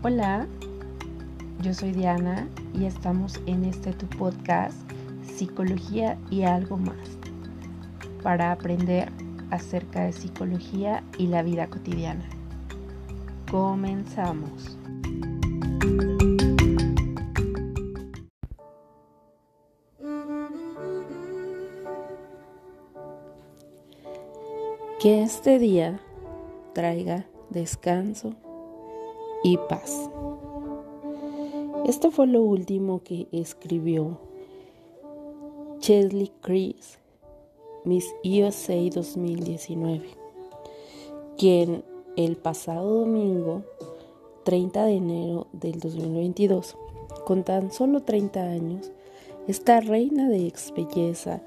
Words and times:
Hola, 0.00 0.46
yo 1.60 1.74
soy 1.74 1.90
Diana 1.90 2.46
y 2.72 2.84
estamos 2.84 3.40
en 3.46 3.64
este 3.64 3.92
tu 3.92 4.06
podcast 4.06 4.76
Psicología 5.24 6.16
y 6.30 6.44
algo 6.44 6.76
más 6.76 7.18
para 8.22 8.52
aprender 8.52 9.10
acerca 9.50 10.04
de 10.04 10.12
psicología 10.12 11.02
y 11.18 11.26
la 11.26 11.42
vida 11.42 11.66
cotidiana. 11.66 12.24
Comenzamos. 13.50 14.78
Que 25.00 25.24
este 25.24 25.58
día 25.58 25.98
traiga 26.72 27.26
descanso 27.50 28.36
y 29.42 29.56
paz. 29.56 30.10
Esto 31.86 32.10
fue 32.10 32.26
lo 32.26 32.42
último 32.42 33.02
que 33.02 33.28
escribió 33.32 34.18
Chesley 35.78 36.32
Chris, 36.40 36.98
Miss 37.84 38.06
USA 38.24 38.74
2019, 38.92 40.08
quien 41.36 41.84
el 42.16 42.36
pasado 42.36 43.00
domingo 43.00 43.62
30 44.44 44.84
de 44.84 44.92
enero 44.94 45.46
del 45.52 45.78
2022, 45.78 46.76
con 47.24 47.44
tan 47.44 47.70
solo 47.70 48.02
30 48.02 48.40
años, 48.40 48.90
esta 49.46 49.80
reina 49.80 50.28
de 50.28 50.46
ex 50.46 50.72
belleza, 50.74 51.40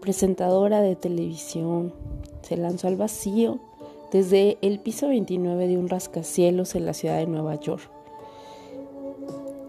presentadora 0.00 0.80
de 0.80 0.96
televisión, 0.96 1.94
se 2.42 2.56
lanzó 2.56 2.88
al 2.88 2.96
vacío 2.96 3.60
desde 4.10 4.58
el 4.62 4.80
piso 4.80 5.08
29 5.08 5.68
de 5.68 5.78
un 5.78 5.88
rascacielos 5.88 6.74
en 6.74 6.86
la 6.86 6.94
ciudad 6.94 7.18
de 7.18 7.26
Nueva 7.26 7.54
York. 7.56 7.90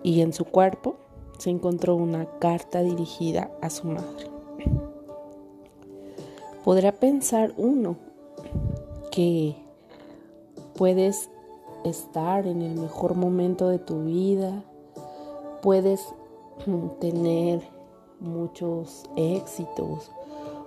Y 0.04 0.22
en 0.22 0.34
su 0.34 0.46
cuerpo 0.46 0.96
se 1.38 1.50
encontró 1.50 1.96
una 1.96 2.26
carta 2.40 2.82
dirigida 2.82 3.52
a 3.62 3.70
su 3.70 3.88
madre. 3.88 4.30
Podrá 6.64 6.92
pensar 6.92 7.54
uno 7.58 7.98
que 9.12 9.56
puedes 10.76 11.30
estar 11.84 12.48
en 12.48 12.62
el 12.62 12.76
mejor 12.76 13.16
momento 13.16 13.70
de 13.70 13.80
tu 13.80 14.06
vida, 14.06 14.64
puedes 15.62 16.14
tener 17.00 17.62
muchos 18.20 19.04
éxitos, 19.16 20.12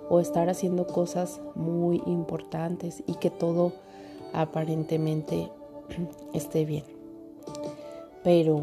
o 0.09 0.19
estar 0.19 0.49
haciendo 0.49 0.87
cosas 0.87 1.41
muy 1.55 2.01
importantes 2.05 3.03
y 3.07 3.15
que 3.15 3.29
todo 3.29 3.73
aparentemente 4.33 5.49
esté 6.33 6.65
bien. 6.65 6.83
Pero 8.23 8.59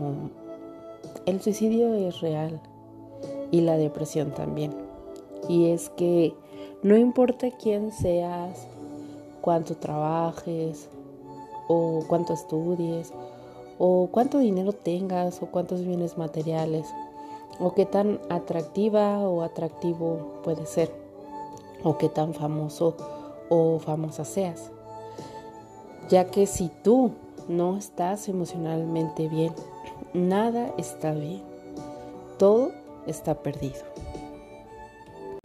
el 1.26 1.40
suicidio 1.40 1.94
es 1.94 2.20
real 2.20 2.60
y 3.50 3.60
la 3.60 3.76
depresión 3.76 4.32
también. 4.32 4.72
Y 5.48 5.70
es 5.70 5.90
que 5.90 6.34
no 6.82 6.96
importa 6.96 7.50
quién 7.50 7.92
seas, 7.92 8.66
cuánto 9.40 9.76
trabajes 9.76 10.88
o 11.68 12.04
cuánto 12.08 12.32
estudies 12.32 13.12
o 13.78 14.08
cuánto 14.10 14.38
dinero 14.38 14.72
tengas 14.72 15.42
o 15.42 15.46
cuántos 15.46 15.84
bienes 15.84 16.16
materiales 16.16 16.86
o 17.60 17.74
qué 17.74 17.86
tan 17.86 18.20
atractiva 18.30 19.20
o 19.20 19.42
atractivo 19.42 20.40
puede 20.42 20.66
ser 20.66 21.01
o 21.82 21.98
qué 21.98 22.08
tan 22.08 22.34
famoso 22.34 22.96
o 23.48 23.78
famosa 23.78 24.24
seas. 24.24 24.70
Ya 26.08 26.30
que 26.30 26.46
si 26.46 26.70
tú 26.82 27.12
no 27.48 27.76
estás 27.76 28.28
emocionalmente 28.28 29.28
bien, 29.28 29.52
nada 30.14 30.74
está 30.78 31.12
bien. 31.14 31.42
Todo 32.38 32.72
está 33.06 33.42
perdido. 33.42 33.80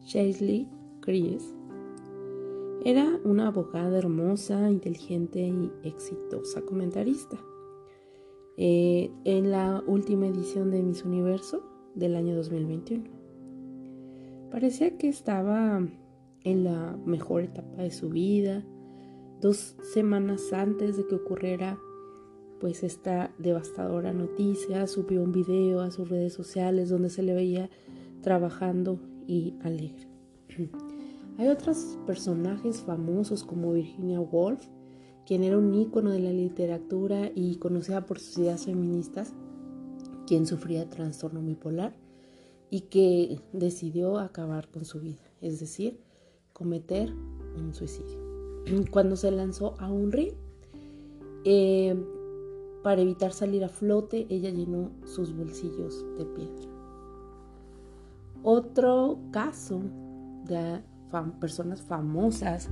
Shaisley 0.03 0.67
Chris 1.01 1.53
era 2.85 3.19
una 3.23 3.47
abogada 3.47 3.97
hermosa, 3.97 4.69
inteligente 4.71 5.39
y 5.39 5.71
exitosa 5.83 6.61
comentarista. 6.61 7.37
Eh, 8.55 9.11
en 9.23 9.51
la 9.51 9.83
última 9.85 10.27
edición 10.27 10.71
de 10.71 10.81
Miss 10.81 11.03
Universo 11.03 11.61
del 11.93 12.15
año 12.15 12.35
2021. 12.35 13.03
Parecía 14.49 14.97
que 14.97 15.09
estaba 15.09 15.81
en 16.51 16.63
la 16.63 16.97
mejor 17.05 17.43
etapa 17.43 17.83
de 17.83 17.91
su 17.91 18.09
vida, 18.09 18.65
dos 19.41 19.75
semanas 19.93 20.53
antes 20.53 20.97
de 20.97 21.05
que 21.05 21.15
ocurriera 21.15 21.77
pues 22.59 22.83
esta 22.83 23.33
devastadora 23.37 24.13
noticia, 24.13 24.87
subió 24.87 25.21
un 25.21 25.31
video 25.31 25.81
a 25.81 25.91
sus 25.91 26.09
redes 26.09 26.33
sociales 26.33 26.89
donde 26.89 27.09
se 27.09 27.21
le 27.21 27.35
veía 27.35 27.69
trabajando 28.21 28.99
y 29.27 29.55
alegre. 29.61 30.07
Hay 31.37 31.49
otros 31.49 31.99
personajes 32.07 32.81
famosos 32.81 33.43
como 33.43 33.73
Virginia 33.73 34.19
Woolf, 34.19 34.65
quien 35.25 35.43
era 35.43 35.57
un 35.57 35.73
ícono 35.73 36.09
de 36.09 36.19
la 36.19 36.31
literatura 36.31 37.29
y 37.35 37.57
conocida 37.57 38.05
por 38.05 38.19
sus 38.19 38.39
ideas 38.39 38.65
feministas, 38.65 39.33
quien 40.25 40.47
sufría 40.47 40.89
trastorno 40.89 41.41
bipolar 41.41 41.93
y 42.69 42.81
que 42.81 43.39
decidió 43.53 44.17
acabar 44.17 44.69
con 44.69 44.83
su 44.83 44.99
vida, 44.99 45.21
es 45.41 45.59
decir, 45.59 45.99
cometer 46.57 47.13
un 47.55 47.73
suicidio. 47.73 48.17
Cuando 48.91 49.15
se 49.15 49.29
lanzó 49.29 49.75
a 49.77 49.91
un 49.91 50.11
río, 50.11 50.33
eh, 51.45 51.95
para 52.83 53.01
evitar 53.01 53.31
salir 53.31 53.63
a 53.63 53.69
flote, 53.69 54.25
ella 54.29 54.49
llenó 54.49 54.89
sus 55.05 55.35
bolsillos 55.35 56.03
de 56.17 56.25
piedra. 56.25 56.69
Otro 58.41 59.19
caso 59.31 59.81
de 60.45 60.81
personas 61.39 61.81
famosas 61.81 62.69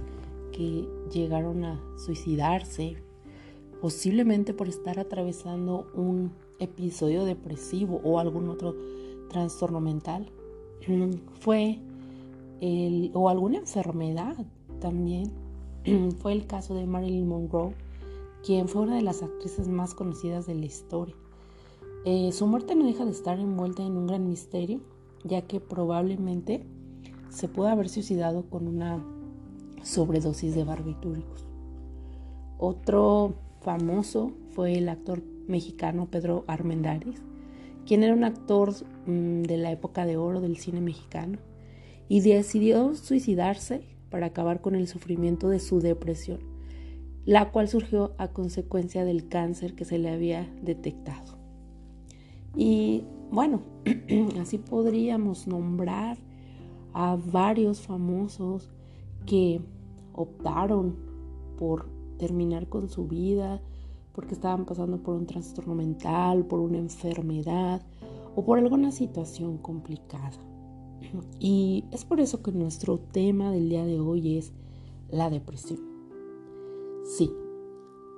que 0.52 0.88
llegaron 1.12 1.64
a 1.64 1.80
suicidarse, 1.98 2.96
posiblemente 3.82 4.54
por 4.54 4.68
estar 4.68 5.00
atravesando 5.00 5.88
un 5.94 6.32
episodio 6.60 7.24
depresivo 7.26 8.02
o 8.04 8.20
algún 8.20 8.50
otro 8.50 8.76
trastorno 9.30 9.80
mental, 9.80 10.32
fue 11.40 11.80
o 13.14 13.30
alguna 13.30 13.58
enfermedad 13.58 14.36
también. 14.80 15.32
fue 16.20 16.34
el 16.34 16.48
caso 16.48 16.74
de 16.74 16.86
Marilyn 16.86 17.28
Monroe, 17.28 17.74
quien 18.44 18.68
fue 18.68 18.84
una 18.84 18.96
de 18.96 19.02
las 19.02 19.24
actrices 19.24 19.68
más 19.68 19.94
conocidas 19.94 20.46
de 20.48 20.56
la 20.56 20.66
historia. 20.66 21.16
Eh, 22.06 22.32
su 22.32 22.46
muerte 22.48 22.76
no 22.76 22.86
deja 22.86 23.06
de 23.06 23.12
estar 23.12 23.40
envuelta 23.40 23.84
en 23.84 23.98
un 23.98 24.08
gran 24.08 24.28
misterio, 24.28 24.82
ya 25.24 25.42
que 25.42 25.60
probablemente 25.60 26.66
se 27.30 27.48
pudo 27.48 27.68
haber 27.68 27.90
suicidado 27.90 28.44
con 28.50 28.68
una 28.68 29.04
sobredosis 29.82 30.56
de 30.56 30.64
barbitúricos. 30.64 31.46
Otro 32.58 33.34
famoso 33.62 34.32
fue 34.52 34.78
el 34.78 34.90
actor 34.90 35.24
mexicano 35.48 36.08
Pedro 36.10 36.44
Armendáriz, 36.48 37.22
quien 37.86 38.04
era 38.04 38.14
un 38.14 38.24
actor 38.24 38.74
mm, 39.06 39.44
de 39.44 39.58
la 39.58 39.72
época 39.72 40.06
de 40.06 40.18
oro 40.18 40.42
del 40.42 40.58
cine 40.58 40.82
mexicano 40.82 41.38
y 42.08 42.22
decidió 42.22 42.96
suicidarse 42.96 43.82
para 44.10 44.28
acabar 44.28 44.62
con 44.62 44.76
el 44.76 44.88
sufrimiento 44.88 45.50
de 45.50 45.60
su 45.60 45.80
depresión, 45.80 46.40
la 47.26 47.52
cual 47.52 47.68
surgió 47.68 48.14
a 48.18 48.30
consecuencia 48.30 49.04
del 49.04 49.28
cáncer 49.28 49.76
que 49.76 49.86
se 49.86 49.98
le 49.98 50.10
había 50.10 50.50
detectado. 50.62 51.38
Y 52.56 53.04
bueno, 53.32 53.62
así 54.40 54.58
podríamos 54.58 55.48
nombrar 55.48 56.18
a 56.94 57.18
varios 57.18 57.82
famosos 57.82 58.72
que 59.26 59.60
optaron 60.14 60.96
por 61.58 61.90
terminar 62.18 62.70
con 62.70 62.88
su 62.88 63.08
vida 63.08 63.62
porque 64.14 64.34
estaban 64.34 64.66
pasando 64.66 65.04
por 65.04 65.16
un 65.16 65.26
trastorno 65.26 65.76
mental, 65.76 66.46
por 66.46 66.62
una 66.62 66.78
enfermedad 66.78 67.82
o 68.34 68.46
por 68.46 68.60
alguna 68.60 68.92
situación 68.92 69.58
complicada. 69.58 70.55
Y 71.40 71.86
es 71.92 72.06
por 72.06 72.20
eso 72.20 72.42
que 72.42 72.52
nuestro 72.52 72.98
tema 72.98 73.52
del 73.52 73.70
día 73.70 73.86
de 73.86 74.00
hoy 74.00 74.38
es 74.38 74.52
la 75.10 75.30
depresión. 75.30 75.80
Sí, 77.04 77.32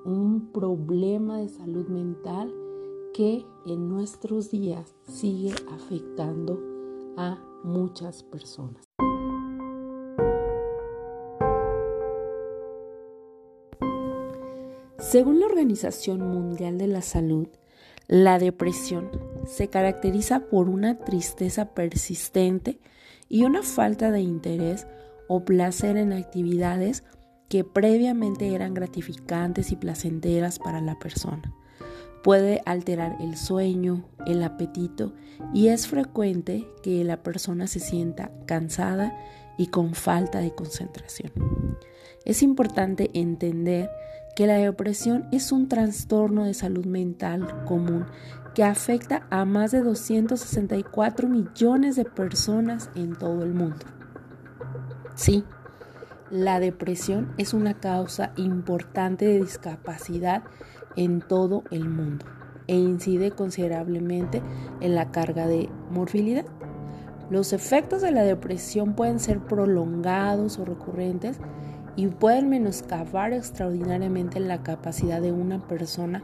un 0.06 0.52
problema 0.54 1.38
de 1.40 1.50
salud 1.50 1.88
mental 1.88 2.54
que 3.14 3.46
en 3.66 3.90
nuestros 3.90 4.52
días 4.52 4.96
sigue 5.08 5.54
afectando 5.72 6.60
a 7.18 7.38
muchas 7.64 8.24
personas. 8.24 8.84
Según 15.00 15.40
la 15.40 15.46
Organización 15.46 16.20
Mundial 16.20 16.78
de 16.78 16.88
la 16.88 17.02
Salud, 17.02 17.48
la 18.08 18.40
depresión 18.40 19.10
se 19.48 19.70
caracteriza 19.70 20.42
por 20.42 20.70
una 20.70 21.00
tristeza 21.00 21.74
persistente 21.74 22.80
y 23.30 23.44
una 23.44 23.64
falta 23.64 24.12
de 24.12 24.22
interés 24.22 24.88
o 25.28 25.44
placer 25.44 25.98
en 25.98 26.14
actividades 26.14 27.04
que 27.50 27.64
previamente 27.64 28.54
eran 28.54 28.74
gratificantes 28.74 29.72
y 29.72 29.76
placenteras 29.76 30.60
para 30.60 30.82
la 30.82 31.00
persona, 31.00 31.54
puede 32.24 32.62
alterar 32.66 33.18
el 33.22 33.38
sueño, 33.38 34.04
el 34.26 34.44
apetito 34.44 35.14
y 35.54 35.70
es 35.70 35.88
frecuente 35.88 36.68
que 36.84 37.04
la 37.04 37.24
persona 37.24 37.68
se 37.68 37.80
sienta 37.80 38.32
cansada 38.46 39.18
y 39.58 39.68
con 39.68 39.94
falta 39.94 40.40
de 40.40 40.54
concentración. 40.54 41.32
Es 42.26 42.44
importante 42.44 43.10
entender 43.14 43.90
que 44.36 44.46
la 44.46 44.58
depresión 44.58 45.28
es 45.32 45.52
un 45.52 45.68
trastorno 45.68 46.44
de 46.44 46.54
salud 46.54 46.86
mental 46.86 47.66
común 47.66 48.06
que 48.58 48.64
afecta 48.64 49.28
a 49.30 49.46
más 49.46 49.70
de 49.70 49.84
264 49.84 51.30
millones 51.30 51.96
de 51.96 52.06
personas 52.06 52.90
en 52.96 53.16
todo 53.16 53.44
el 53.44 53.54
mundo. 53.54 53.86
Sí, 55.14 55.44
la 56.32 56.60
depresión 56.60 57.32
es 57.38 57.54
una 57.54 57.76
causa 57.76 58.32
importante 58.36 59.26
de 59.26 59.42
discapacidad 59.42 60.42
en 60.96 61.22
todo 61.22 61.66
el 61.70 61.88
mundo 61.88 62.26
e 62.66 62.74
incide 62.74 63.30
considerablemente 63.30 64.42
en 64.82 64.96
la 64.96 65.12
carga 65.12 65.46
de 65.46 65.70
morbilidad. 65.92 66.46
Los 67.30 67.54
efectos 67.54 68.02
de 68.02 68.12
la 68.12 68.24
depresión 68.24 68.96
pueden 68.96 69.20
ser 69.20 69.38
prolongados 69.38 70.58
o 70.58 70.66
recurrentes 70.66 71.38
y 71.96 72.08
pueden 72.08 72.50
menoscabar 72.50 73.34
extraordinariamente 73.34 74.40
la 74.40 74.64
capacidad 74.64 75.22
de 75.22 75.32
una 75.32 75.68
persona 75.68 76.24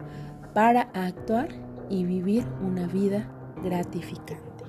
para 0.56 0.90
actuar 0.96 1.50
y 1.94 2.06
vivir 2.06 2.44
una 2.66 2.88
vida 2.88 3.28
gratificante. 3.64 4.64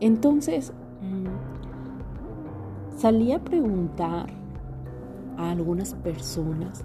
Entonces, 0.00 0.72
mm, 1.00 1.28
salí 2.98 3.30
a 3.30 3.38
preguntar 3.38 4.26
a 5.36 5.52
algunas 5.52 5.94
personas 5.94 6.84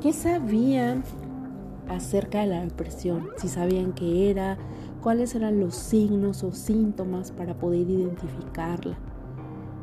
qué 0.00 0.12
sabían 0.12 1.02
acerca 1.88 2.42
de 2.42 2.46
la 2.46 2.60
depresión, 2.60 3.30
si 3.38 3.48
sabían 3.48 3.92
qué 3.92 4.30
era, 4.30 4.56
cuáles 5.02 5.34
eran 5.34 5.58
los 5.58 5.74
signos 5.74 6.44
o 6.44 6.52
síntomas 6.52 7.32
para 7.32 7.58
poder 7.58 7.90
identificarla. 7.90 8.96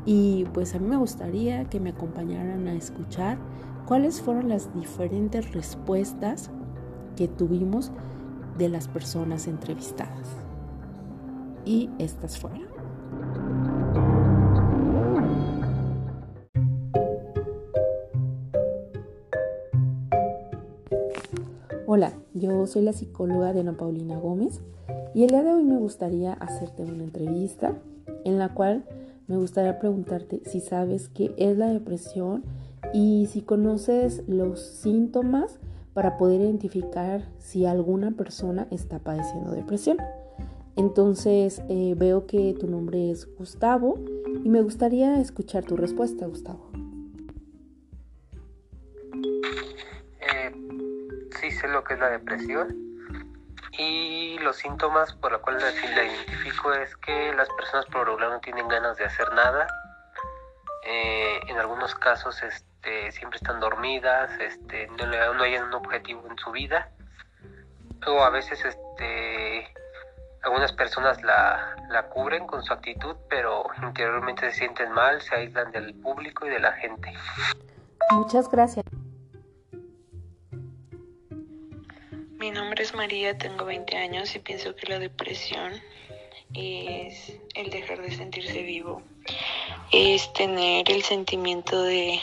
Y 0.06 0.46
pues 0.54 0.74
a 0.74 0.78
mí 0.78 0.88
me 0.88 0.96
gustaría 0.96 1.66
que 1.66 1.78
me 1.78 1.90
acompañaran 1.90 2.66
a 2.68 2.72
escuchar 2.72 3.36
cuáles 3.84 4.22
fueron 4.22 4.48
las 4.48 4.74
diferentes 4.74 5.52
respuestas 5.52 6.50
que 7.16 7.28
tuvimos 7.28 7.92
de 8.58 8.68
las 8.68 8.88
personas 8.88 9.46
entrevistadas. 9.46 10.28
Y 11.64 11.90
estas 11.98 12.38
fueron. 12.38 12.72
Hola, 21.86 22.12
yo 22.32 22.66
soy 22.66 22.82
la 22.82 22.94
psicóloga 22.94 23.52
de 23.52 23.60
Ana 23.60 23.76
Paulina 23.76 24.16
Gómez 24.16 24.62
y 25.14 25.24
el 25.24 25.28
día 25.28 25.42
de 25.42 25.52
hoy 25.52 25.62
me 25.62 25.76
gustaría 25.76 26.32
hacerte 26.32 26.84
una 26.84 27.04
entrevista 27.04 27.76
en 28.24 28.38
la 28.38 28.54
cual 28.54 28.84
me 29.26 29.36
gustaría 29.36 29.78
preguntarte 29.78 30.40
si 30.46 30.60
sabes 30.60 31.08
qué 31.08 31.34
es 31.36 31.58
la 31.58 31.68
depresión 31.68 32.44
y 32.94 33.26
si 33.30 33.42
conoces 33.42 34.22
los 34.26 34.60
síntomas 34.60 35.58
para 35.94 36.16
poder 36.16 36.40
identificar 36.40 37.22
si 37.38 37.66
alguna 37.66 38.12
persona 38.12 38.66
está 38.70 38.98
padeciendo 38.98 39.52
depresión. 39.52 39.98
Entonces 40.76 41.62
eh, 41.68 41.94
veo 41.96 42.26
que 42.26 42.54
tu 42.58 42.66
nombre 42.66 43.10
es 43.10 43.26
Gustavo 43.36 43.98
y 44.42 44.48
me 44.48 44.62
gustaría 44.62 45.20
escuchar 45.20 45.64
tu 45.64 45.76
respuesta, 45.76 46.26
Gustavo. 46.26 46.72
lo 51.72 51.84
que 51.84 51.94
es 51.94 52.00
la 52.00 52.10
depresión 52.10 52.76
y 53.78 54.38
los 54.40 54.56
síntomas 54.56 55.14
por 55.14 55.32
los 55.32 55.40
cuales 55.40 55.62
la 55.62 56.04
identifico 56.04 56.72
es 56.74 56.94
que 56.96 57.32
las 57.34 57.48
personas 57.50 57.86
por 57.86 58.06
lo 58.06 58.18
no 58.18 58.40
tienen 58.40 58.68
ganas 58.68 58.98
de 58.98 59.04
hacer 59.04 59.32
nada. 59.32 59.66
Eh, 60.84 61.40
en 61.48 61.58
algunos 61.58 61.94
casos 61.94 62.42
este, 62.42 62.71
siempre 63.12 63.36
están 63.36 63.60
dormidas, 63.60 64.30
este, 64.40 64.88
no, 64.88 65.34
no 65.34 65.42
hay 65.42 65.56
un 65.56 65.72
objetivo 65.74 66.26
en 66.28 66.36
su 66.38 66.50
vida. 66.50 66.90
O 68.06 68.20
a 68.22 68.30
veces 68.30 68.64
este, 68.64 69.68
algunas 70.42 70.72
personas 70.72 71.22
la, 71.22 71.76
la 71.88 72.08
cubren 72.08 72.46
con 72.46 72.62
su 72.62 72.72
actitud, 72.72 73.16
pero 73.28 73.64
interiormente 73.82 74.50
se 74.50 74.58
sienten 74.58 74.90
mal, 74.92 75.20
se 75.22 75.34
aíslan 75.34 75.70
del 75.70 75.94
público 75.94 76.46
y 76.46 76.50
de 76.50 76.58
la 76.58 76.72
gente. 76.72 77.12
Muchas 78.10 78.50
gracias. 78.50 78.84
Mi 82.38 82.50
nombre 82.50 82.82
es 82.82 82.92
María, 82.94 83.38
tengo 83.38 83.64
20 83.64 83.96
años 83.96 84.34
y 84.34 84.40
pienso 84.40 84.74
que 84.74 84.88
la 84.88 84.98
depresión 84.98 85.72
es 86.54 87.38
el 87.54 87.70
dejar 87.70 88.02
de 88.02 88.10
sentirse 88.10 88.62
vivo, 88.62 89.00
es 89.92 90.32
tener 90.32 90.90
el 90.90 91.02
sentimiento 91.04 91.80
de, 91.84 92.18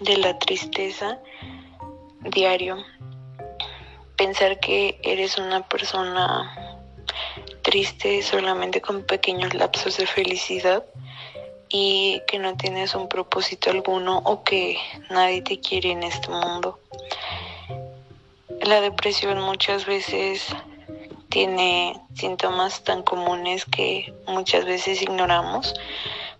de 0.00 0.16
la 0.16 0.38
tristeza 0.38 1.18
diario, 2.22 2.78
pensar 4.16 4.58
que 4.58 4.98
eres 5.02 5.38
una 5.38 5.66
persona 5.68 6.78
triste 7.62 8.22
solamente 8.22 8.80
con 8.80 9.02
pequeños 9.04 9.54
lapsos 9.54 9.98
de 9.98 10.06
felicidad 10.06 10.84
y 11.68 12.22
que 12.26 12.38
no 12.38 12.56
tienes 12.56 12.94
un 12.94 13.08
propósito 13.08 13.70
alguno 13.70 14.22
o 14.24 14.42
que 14.42 14.78
nadie 15.10 15.42
te 15.42 15.60
quiere 15.60 15.92
en 15.92 16.02
este 16.02 16.30
mundo. 16.30 16.80
La 18.62 18.80
depresión 18.80 19.40
muchas 19.40 19.86
veces 19.86 20.46
tiene 21.28 21.94
síntomas 22.14 22.82
tan 22.82 23.02
comunes 23.02 23.64
que 23.66 24.12
muchas 24.26 24.64
veces 24.64 25.00
ignoramos 25.02 25.74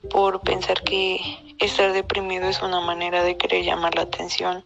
por 0.08 0.41
pensar 0.41 0.82
que 0.82 1.20
estar 1.58 1.93
deprimido 1.93 2.49
es 2.49 2.62
una 2.62 2.81
manera 2.81 3.23
de 3.23 3.37
querer 3.37 3.64
llamar 3.64 3.94
la 3.94 4.02
atención. 4.02 4.64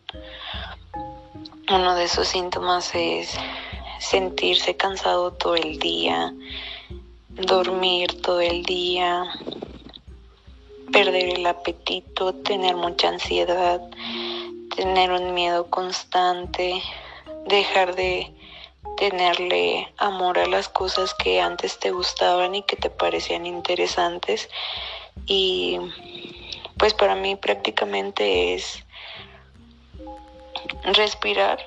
Uno 1.68 1.94
de 1.94 2.04
esos 2.04 2.28
síntomas 2.28 2.94
es 2.94 3.36
sentirse 3.98 4.76
cansado 4.76 5.32
todo 5.32 5.56
el 5.56 5.78
día, 5.78 6.32
dormir 7.30 8.20
todo 8.22 8.40
el 8.40 8.62
día, 8.62 9.24
perder 10.92 11.38
el 11.38 11.46
apetito, 11.46 12.34
tener 12.34 12.76
mucha 12.76 13.08
ansiedad, 13.08 13.80
tener 14.76 15.10
un 15.10 15.34
miedo 15.34 15.68
constante, 15.70 16.80
dejar 17.46 17.94
de 17.96 18.32
tenerle 18.96 19.92
amor 19.96 20.38
a 20.38 20.46
las 20.46 20.68
cosas 20.68 21.14
que 21.14 21.40
antes 21.40 21.78
te 21.78 21.90
gustaban 21.90 22.54
y 22.54 22.62
que 22.62 22.76
te 22.76 22.90
parecían 22.90 23.46
interesantes 23.46 24.48
y 25.26 25.78
pues 26.78 26.94
para 26.94 27.14
mí 27.14 27.36
prácticamente 27.36 28.54
es 28.54 28.84
respirar 30.82 31.58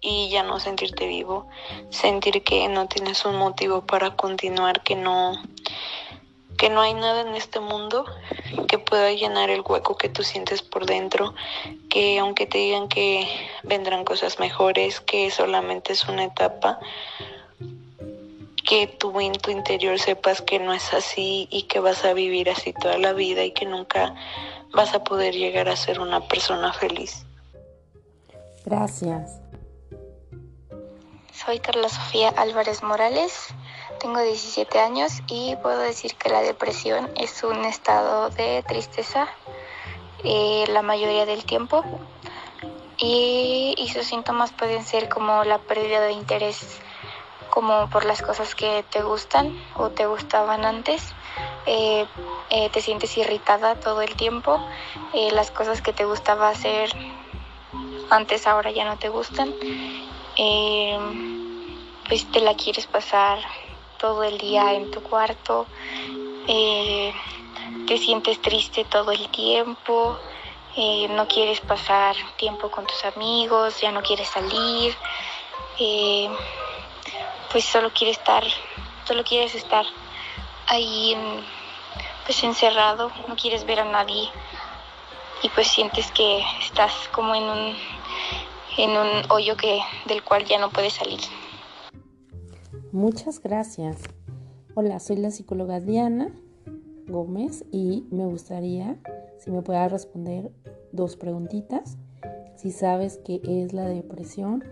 y 0.00 0.28
ya 0.30 0.42
no 0.42 0.58
sentirte 0.58 1.06
vivo, 1.06 1.48
sentir 1.90 2.42
que 2.42 2.68
no 2.68 2.88
tienes 2.88 3.24
un 3.24 3.36
motivo 3.36 3.86
para 3.86 4.16
continuar, 4.16 4.82
que 4.82 4.96
no 4.96 5.40
que 6.58 6.70
no 6.70 6.80
hay 6.80 6.94
nada 6.94 7.22
en 7.22 7.34
este 7.34 7.58
mundo 7.58 8.04
que 8.68 8.78
pueda 8.78 9.10
llenar 9.10 9.50
el 9.50 9.62
hueco 9.66 9.96
que 9.96 10.08
tú 10.08 10.22
sientes 10.22 10.62
por 10.62 10.86
dentro, 10.86 11.34
que 11.90 12.20
aunque 12.20 12.46
te 12.46 12.58
digan 12.58 12.88
que 12.88 13.26
vendrán 13.64 14.04
cosas 14.04 14.38
mejores, 14.38 15.00
que 15.00 15.28
solamente 15.32 15.92
es 15.92 16.06
una 16.06 16.22
etapa, 16.22 16.78
que 18.66 18.86
tú 18.86 19.20
en 19.20 19.32
tu 19.32 19.50
interior 19.50 19.98
sepas 19.98 20.40
que 20.42 20.58
no 20.58 20.72
es 20.72 20.92
así 20.92 21.48
y 21.50 21.64
que 21.64 21.80
vas 21.80 22.04
a 22.04 22.12
vivir 22.12 22.50
así 22.50 22.72
toda 22.72 22.98
la 22.98 23.12
vida 23.12 23.44
y 23.44 23.52
que 23.52 23.66
nunca 23.66 24.14
vas 24.72 24.94
a 24.94 25.04
poder 25.04 25.34
llegar 25.34 25.68
a 25.68 25.76
ser 25.76 26.00
una 26.00 26.26
persona 26.28 26.72
feliz. 26.72 27.24
Gracias. 28.64 29.40
Soy 31.32 31.58
Carla 31.58 31.88
Sofía 31.88 32.28
Álvarez 32.28 32.82
Morales, 32.82 33.48
tengo 33.98 34.20
17 34.20 34.78
años 34.78 35.12
y 35.26 35.56
puedo 35.56 35.80
decir 35.80 36.14
que 36.14 36.28
la 36.28 36.40
depresión 36.42 37.10
es 37.16 37.42
un 37.42 37.64
estado 37.64 38.30
de 38.30 38.62
tristeza 38.62 39.28
eh, 40.24 40.64
la 40.68 40.82
mayoría 40.82 41.26
del 41.26 41.44
tiempo 41.44 41.84
y, 42.96 43.90
sus 43.92 44.06
síntomas 44.06 44.52
pueden 44.52 44.84
ser 44.84 45.08
como 45.08 45.42
la 45.44 45.58
pérdida 45.58 46.00
de 46.00 46.12
interés 46.12 46.78
como 47.52 47.86
por 47.90 48.06
las 48.06 48.22
cosas 48.22 48.54
que 48.54 48.82
te 48.90 49.02
gustan 49.02 49.54
o 49.76 49.90
te 49.90 50.06
gustaban 50.06 50.64
antes. 50.64 51.14
Eh, 51.66 52.06
eh, 52.50 52.70
te 52.70 52.80
sientes 52.80 53.16
irritada 53.18 53.74
todo 53.76 54.00
el 54.00 54.16
tiempo. 54.16 54.58
las 55.32 55.50
cosas 55.50 55.82
que 55.82 55.92
te 55.92 56.06
gustaba 56.06 56.48
hacer 56.48 56.90
antes 58.10 58.46
ahora 58.46 58.70
ya 58.70 58.84
no 58.86 58.96
te 58.96 59.10
gustan. 59.10 59.52
pues 62.08 62.30
te 62.32 62.40
la 62.40 62.54
quieres 62.54 62.86
pasar 62.86 63.38
todo 63.98 64.24
el 64.24 64.36
día 64.38 64.72
en 64.74 64.90
tu 64.90 65.00
cuarto, 65.00 65.66
eh, 66.48 67.12
te 67.86 67.98
sientes 67.98 68.40
triste 68.42 68.84
todo 68.84 69.12
el 69.12 69.28
tiempo, 69.28 70.16
eh, 70.76 71.06
no 71.10 71.28
quieres 71.28 71.60
pasar 71.60 72.16
tiempo 72.36 72.68
con 72.68 72.84
tus 72.84 73.04
amigos, 73.04 73.80
ya 73.80 73.92
no 73.92 74.02
quieres 74.02 74.28
salir, 74.28 74.96
eh, 75.78 76.28
pues 77.52 77.64
solo 77.64 77.90
quiere 77.92 78.12
estar, 78.12 78.42
solo 79.06 79.22
quieres 79.22 79.54
estar 79.54 79.84
ahí 80.66 81.14
pues 82.24 82.42
encerrado, 82.42 83.10
no 83.28 83.36
quieres 83.36 83.64
ver 83.66 83.80
a 83.80 83.84
nadie 83.84 84.28
y 85.42 85.48
pues 85.50 85.68
sientes 85.68 86.10
que 86.12 86.42
estás 86.64 86.92
como 87.12 87.34
en 87.34 87.44
un 87.44 87.74
en 88.78 88.90
un 88.90 89.30
hoyo 89.30 89.54
que 89.56 89.80
del 90.06 90.24
cual 90.24 90.46
ya 90.46 90.58
no 90.58 90.70
puedes 90.70 90.94
salir. 90.94 91.20
Muchas 92.90 93.40
gracias. 93.40 93.98
Hola, 94.74 94.98
soy 94.98 95.16
la 95.16 95.30
psicóloga 95.30 95.80
Diana 95.80 96.30
Gómez 97.06 97.64
y 97.70 98.04
me 98.10 98.24
gustaría 98.24 98.96
si 99.38 99.50
me 99.50 99.60
puedas 99.60 99.92
responder 99.92 100.50
dos 100.92 101.16
preguntitas. 101.16 101.98
Si 102.56 102.70
sabes 102.70 103.18
qué 103.24 103.40
es 103.44 103.74
la 103.74 103.84
depresión 103.84 104.64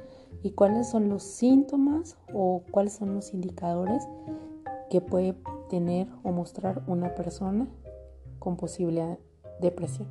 y 0.42 0.52
cuáles 0.52 0.90
son 0.90 1.08
los 1.08 1.22
síntomas 1.22 2.16
o 2.32 2.62
cuáles 2.70 2.96
son 2.96 3.14
los 3.14 3.32
indicadores 3.34 4.02
que 4.90 5.00
puede 5.00 5.34
tener 5.68 6.08
o 6.22 6.32
mostrar 6.32 6.82
una 6.86 7.14
persona 7.14 7.68
con 8.38 8.56
posible 8.56 9.18
depresión. 9.60 10.08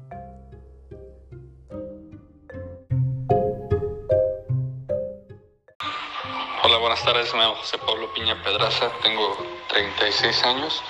Hola, 6.64 6.78
buenas 6.80 7.04
tardes. 7.04 7.34
Me 7.34 7.40
llamo 7.40 7.56
José 7.56 7.78
Pablo 7.80 8.14
Piña 8.14 8.42
Pedraza, 8.44 8.92
tengo 9.02 9.36
36 9.70 10.44
años 10.46 10.84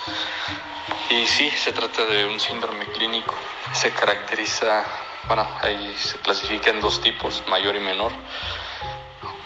y 1.10 1.26
sí, 1.26 1.50
se 1.50 1.72
trata 1.72 2.06
de 2.06 2.28
un 2.28 2.40
síndrome 2.40 2.86
clínico. 2.92 3.34
Se 3.74 3.90
caracteriza, 3.92 4.84
bueno, 5.28 5.48
ahí 5.62 5.94
se 5.98 6.18
clasifica 6.20 6.70
en 6.70 6.82
dos 6.82 7.02
tipos, 7.02 7.44
mayor 7.50 7.76
y 7.76 7.80
menor. 7.80 8.12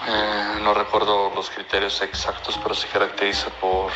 Eh, 0.05 0.59
no 0.61 0.73
recuerdo 0.73 1.31
los 1.33 1.49
criterios 1.49 2.01
exactos, 2.01 2.59
pero 2.61 2.75
se 2.75 2.87
caracteriza 2.87 3.49
por 3.61 3.89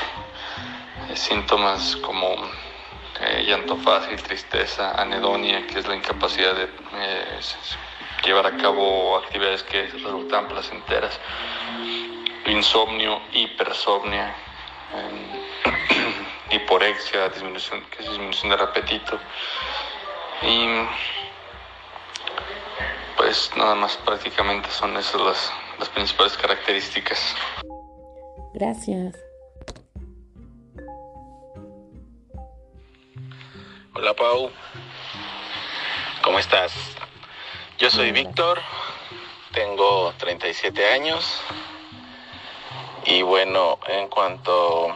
eh, 1.10 1.16
síntomas 1.18 1.98
como 1.98 2.34
eh, 3.20 3.44
llanto 3.46 3.76
fácil, 3.76 4.22
tristeza, 4.22 5.00
anedonia, 5.02 5.68
que 5.68 5.80
es 5.80 5.88
la 5.88 5.96
incapacidad 5.96 6.56
de 6.56 6.70
llevar 8.24 8.46
a 8.48 8.58
cabo 8.58 9.18
actividades 9.18 9.64
que 9.64 9.88
resultan 9.88 10.48
placenteras 10.48 11.20
insomnio, 12.46 13.22
hipersomnia, 13.34 14.34
hiporexia, 16.52 17.28
disminución, 17.30 17.84
que 17.92 18.04
es 18.04 18.10
disminución 18.10 18.52
del 18.52 18.62
apetito. 18.62 19.20
Y 20.42 20.68
pues 23.38 23.56
nada 23.56 23.76
más 23.76 23.96
prácticamente 23.98 24.68
son 24.72 24.98
esas 24.98 25.22
las, 25.22 25.52
las 25.78 25.90
principales 25.90 26.36
características. 26.38 27.36
Gracias. 28.56 29.16
Hola 33.94 34.14
Pau, 34.16 34.50
¿cómo 36.24 36.40
estás? 36.40 36.74
Yo 37.78 37.92
soy 37.92 38.12
Víctor, 38.12 38.60
tengo 39.54 40.14
37 40.18 40.94
años, 40.94 41.40
y 43.06 43.22
bueno, 43.22 43.78
en 43.88 44.08
cuanto 44.08 44.96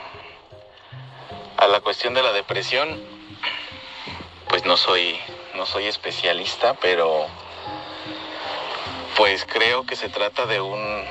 a 1.58 1.68
la 1.68 1.82
cuestión 1.82 2.16
de 2.16 2.24
la 2.24 2.32
depresión, 2.34 3.04
pues 4.50 4.66
no 4.66 4.78
soy, 4.78 5.20
no 5.56 5.68
soy 5.68 5.86
especialista, 5.86 6.76
pero 6.76 7.28
pues 9.18 9.46
creo 9.46 9.86
que 9.86 9.96
se 9.96 10.10
trata 10.10 10.46
de 10.46 10.62
un, 10.62 11.04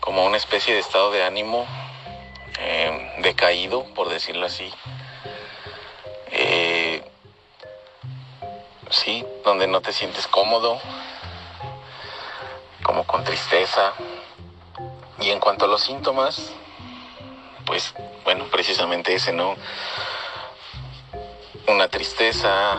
como 0.00 0.24
una 0.24 0.36
especie 0.36 0.74
de 0.74 0.80
estado 0.80 1.10
de 1.10 1.24
ánimo 1.24 1.66
eh, 2.58 3.12
decaído, 3.18 3.84
por 3.94 4.08
decirlo 4.08 4.46
así. 4.46 4.72
Eh, 6.30 7.02
sí, 8.90 9.24
donde 9.44 9.66
no 9.66 9.80
te 9.80 9.92
sientes 9.92 10.26
cómodo, 10.26 10.80
como 12.82 13.04
con 13.04 13.24
tristeza, 13.24 13.92
y 15.20 15.30
en 15.30 15.40
cuanto 15.40 15.64
a 15.64 15.68
los 15.68 15.82
síntomas, 15.82 16.52
pues 17.64 17.94
bueno, 18.24 18.44
precisamente 18.50 19.14
ese, 19.14 19.32
¿no? 19.32 19.56
Una 21.66 21.88
tristeza, 21.88 22.76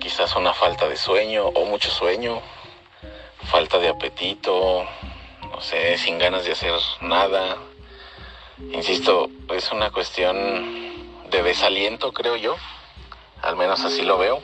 quizás 0.00 0.34
una 0.36 0.54
falta 0.54 0.88
de 0.88 0.96
sueño 0.96 1.46
o 1.48 1.64
mucho 1.66 1.90
sueño, 1.90 2.40
falta 3.50 3.78
de 3.78 3.88
apetito, 3.88 4.84
no 5.50 5.60
sé, 5.60 5.98
sin 5.98 6.18
ganas 6.18 6.44
de 6.44 6.52
hacer 6.52 6.72
nada. 7.00 7.56
Insisto, 8.72 9.28
es 9.52 9.72
una 9.72 9.90
cuestión 9.90 10.36
de 11.30 11.42
desaliento, 11.42 12.12
creo 12.12 12.36
yo, 12.36 12.56
al 13.42 13.56
menos 13.56 13.84
así 13.84 14.02
lo 14.02 14.18
veo. 14.18 14.40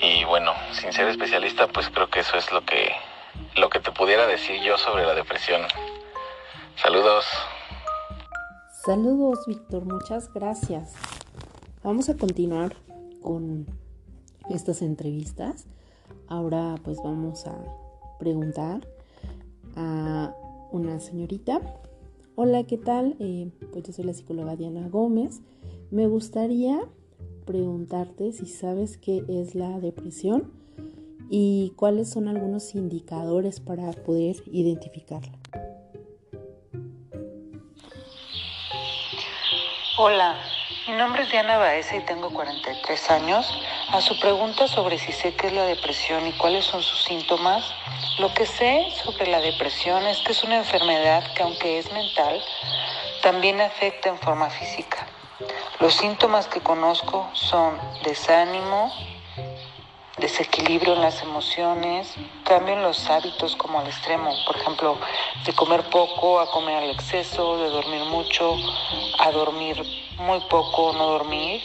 Y 0.00 0.24
bueno, 0.24 0.52
sin 0.72 0.92
ser 0.92 1.08
especialista, 1.08 1.68
pues 1.68 1.90
creo 1.90 2.08
que 2.08 2.20
eso 2.20 2.36
es 2.36 2.50
lo 2.52 2.64
que 2.64 2.92
lo 3.56 3.68
que 3.68 3.80
te 3.80 3.92
pudiera 3.92 4.26
decir 4.26 4.60
yo 4.62 4.78
sobre 4.78 5.04
la 5.04 5.14
depresión. 5.14 5.62
Saludos. 6.76 7.26
Saludos, 8.84 9.46
Víctor, 9.46 9.84
muchas 9.84 10.32
gracias. 10.32 10.94
Vamos 11.82 12.08
a 12.08 12.16
continuar 12.16 12.76
con 13.20 13.66
estas 14.48 14.82
entrevistas. 14.82 15.66
Ahora 16.32 16.76
pues 16.82 16.96
vamos 17.04 17.46
a 17.46 17.54
preguntar 18.18 18.88
a 19.76 20.34
una 20.70 20.98
señorita. 20.98 21.60
Hola, 22.36 22.64
¿qué 22.64 22.78
tal? 22.78 23.16
Eh, 23.20 23.50
pues 23.70 23.84
yo 23.84 23.92
soy 23.92 24.06
la 24.06 24.14
psicóloga 24.14 24.56
Diana 24.56 24.88
Gómez. 24.88 25.42
Me 25.90 26.06
gustaría 26.06 26.80
preguntarte 27.44 28.32
si 28.32 28.46
sabes 28.46 28.96
qué 28.96 29.22
es 29.28 29.54
la 29.54 29.78
depresión 29.78 30.50
y 31.28 31.74
cuáles 31.76 32.08
son 32.08 32.28
algunos 32.28 32.74
indicadores 32.74 33.60
para 33.60 33.92
poder 33.92 34.36
identificarla. 34.46 35.38
Hola, 39.98 40.36
mi 40.86 40.94
nombre 40.94 41.22
es 41.22 41.30
Diana 41.30 41.58
Baeza 41.58 41.96
y 41.96 42.00
tengo 42.00 42.30
43 42.30 43.10
años. 43.10 43.46
A 43.92 44.00
su 44.00 44.18
pregunta 44.18 44.66
sobre 44.66 44.98
si 44.98 45.12
sé 45.12 45.34
qué 45.34 45.48
es 45.48 45.52
la 45.52 45.64
depresión 45.64 46.26
y 46.26 46.32
cuáles 46.32 46.64
son 46.64 46.82
sus 46.82 47.04
síntomas, 47.04 47.64
lo 48.18 48.32
que 48.34 48.46
sé 48.46 48.88
sobre 49.04 49.26
la 49.28 49.40
depresión 49.40 50.04
es 50.06 50.18
que 50.20 50.32
es 50.32 50.42
una 50.42 50.56
enfermedad 50.56 51.22
que 51.34 51.42
aunque 51.42 51.78
es 51.78 51.92
mental, 51.92 52.42
también 53.22 53.60
afecta 53.60 54.08
en 54.08 54.18
forma 54.18 54.50
física. 54.50 55.06
Los 55.78 55.94
síntomas 55.94 56.48
que 56.48 56.60
conozco 56.60 57.30
son 57.32 57.78
desánimo, 58.02 58.92
desequilibrio 60.22 60.94
en 60.94 61.00
las 61.00 61.20
emociones, 61.22 62.14
cambio 62.44 62.74
en 62.74 62.82
los 62.82 63.10
hábitos 63.10 63.56
como 63.56 63.80
al 63.80 63.88
extremo, 63.88 64.30
por 64.46 64.56
ejemplo, 64.56 64.96
de 65.44 65.52
comer 65.52 65.82
poco 65.90 66.38
a 66.38 66.48
comer 66.50 66.76
al 66.76 66.90
exceso, 66.90 67.58
de 67.58 67.68
dormir 67.68 68.04
mucho 68.04 68.54
a 69.18 69.32
dormir 69.32 69.76
muy 70.18 70.38
poco, 70.48 70.92
no 70.92 71.06
dormir. 71.08 71.60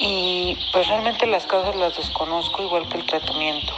Y 0.00 0.56
pues 0.72 0.88
realmente 0.88 1.26
las 1.26 1.46
causas 1.46 1.76
las 1.76 1.96
desconozco 1.96 2.62
igual 2.62 2.88
que 2.88 2.98
el 2.98 3.06
tratamiento. 3.06 3.72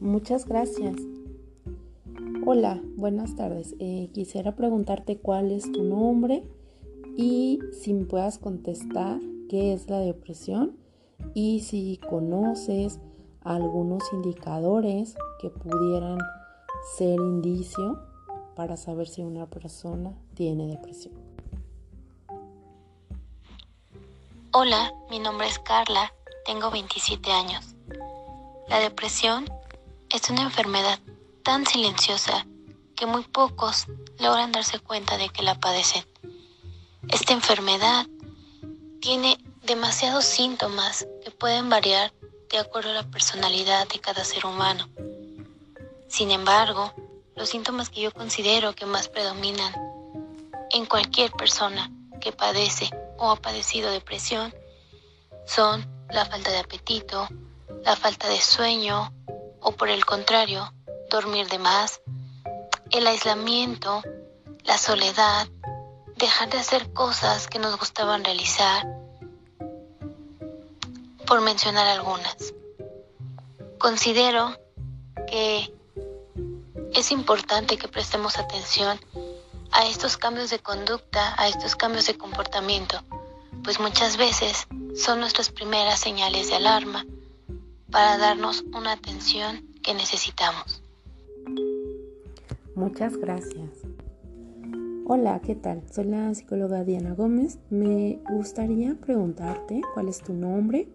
Muchas 0.00 0.46
gracias. 0.46 0.96
Hola, 2.46 2.80
buenas 2.96 3.36
tardes. 3.36 3.74
Eh, 3.78 4.08
quisiera 4.12 4.56
preguntarte 4.56 5.18
cuál 5.18 5.50
es 5.50 5.70
tu 5.72 5.82
nombre 5.82 6.42
y 7.16 7.58
si 7.72 7.92
me 7.92 8.06
puedas 8.06 8.38
contestar 8.38 9.18
qué 9.48 9.72
es 9.72 9.88
la 9.88 10.00
depresión 10.00 10.83
y 11.32 11.60
si 11.60 11.98
conoces 12.08 13.00
algunos 13.42 14.02
indicadores 14.12 15.16
que 15.40 15.50
pudieran 15.50 16.18
ser 16.96 17.14
indicio 17.18 17.98
para 18.54 18.76
saber 18.76 19.08
si 19.08 19.22
una 19.22 19.46
persona 19.46 20.12
tiene 20.34 20.66
depresión. 20.66 21.14
Hola, 24.52 24.92
mi 25.10 25.18
nombre 25.18 25.48
es 25.48 25.58
Carla, 25.58 26.12
tengo 26.44 26.70
27 26.70 27.30
años. 27.32 27.74
La 28.68 28.78
depresión 28.78 29.44
es 30.10 30.30
una 30.30 30.42
enfermedad 30.42 30.98
tan 31.42 31.66
silenciosa 31.66 32.46
que 32.94 33.06
muy 33.06 33.24
pocos 33.24 33.86
logran 34.20 34.52
darse 34.52 34.78
cuenta 34.78 35.18
de 35.18 35.28
que 35.28 35.42
la 35.42 35.58
padecen. 35.58 36.04
Esta 37.08 37.32
enfermedad 37.32 38.06
tiene 39.00 39.36
demasiados 39.64 40.26
síntomas 40.26 41.06
que 41.24 41.30
pueden 41.30 41.70
variar 41.70 42.12
de 42.50 42.58
acuerdo 42.58 42.90
a 42.90 42.94
la 42.94 43.10
personalidad 43.10 43.88
de 43.88 43.98
cada 43.98 44.24
ser 44.24 44.44
humano. 44.44 44.88
Sin 46.06 46.30
embargo, 46.30 46.92
los 47.34 47.48
síntomas 47.48 47.88
que 47.88 48.02
yo 48.02 48.12
considero 48.12 48.74
que 48.74 48.86
más 48.86 49.08
predominan 49.08 49.74
en 50.70 50.84
cualquier 50.86 51.32
persona 51.32 51.90
que 52.20 52.30
padece 52.30 52.90
o 53.16 53.30
ha 53.30 53.36
padecido 53.36 53.90
depresión 53.90 54.54
son 55.46 55.86
la 56.10 56.26
falta 56.26 56.50
de 56.50 56.58
apetito, 56.58 57.28
la 57.84 57.96
falta 57.96 58.28
de 58.28 58.40
sueño 58.40 59.12
o 59.60 59.72
por 59.72 59.88
el 59.88 60.04
contrario, 60.04 60.72
dormir 61.10 61.48
de 61.48 61.58
más, 61.58 62.02
el 62.90 63.06
aislamiento, 63.06 64.02
la 64.64 64.76
soledad, 64.76 65.48
dejar 66.16 66.50
de 66.50 66.58
hacer 66.58 66.92
cosas 66.92 67.48
que 67.48 67.58
nos 67.58 67.78
gustaban 67.78 68.24
realizar, 68.24 68.86
por 71.26 71.40
mencionar 71.40 71.86
algunas. 71.86 72.54
Considero 73.78 74.56
que 75.28 75.72
es 76.94 77.10
importante 77.10 77.76
que 77.76 77.88
prestemos 77.88 78.38
atención 78.38 78.98
a 79.72 79.86
estos 79.86 80.16
cambios 80.16 80.50
de 80.50 80.60
conducta, 80.60 81.34
a 81.36 81.48
estos 81.48 81.74
cambios 81.74 82.06
de 82.06 82.16
comportamiento, 82.16 83.02
pues 83.64 83.80
muchas 83.80 84.16
veces 84.16 84.66
son 84.94 85.20
nuestras 85.20 85.50
primeras 85.50 85.98
señales 85.98 86.48
de 86.48 86.56
alarma 86.56 87.04
para 87.90 88.18
darnos 88.18 88.62
una 88.72 88.92
atención 88.92 89.64
que 89.82 89.94
necesitamos. 89.94 90.82
Muchas 92.74 93.16
gracias. 93.16 93.70
Hola, 95.06 95.38
¿qué 95.40 95.54
tal? 95.54 95.82
Soy 95.92 96.04
la 96.04 96.34
psicóloga 96.34 96.82
Diana 96.82 97.12
Gómez. 97.12 97.58
Me 97.68 98.20
gustaría 98.30 98.94
preguntarte 98.94 99.82
cuál 99.92 100.08
es 100.08 100.22
tu 100.22 100.32
nombre 100.32 100.88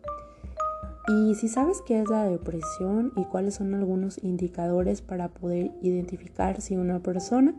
y 1.07 1.35
si 1.35 1.47
sabes 1.47 1.83
qué 1.85 2.01
es 2.01 2.09
la 2.09 2.23
depresión 2.23 3.13
y 3.15 3.25
cuáles 3.25 3.53
son 3.53 3.75
algunos 3.75 4.17
indicadores 4.23 5.03
para 5.03 5.27
poder 5.27 5.69
identificar 5.83 6.59
si 6.59 6.75
una 6.75 6.97
persona 7.01 7.53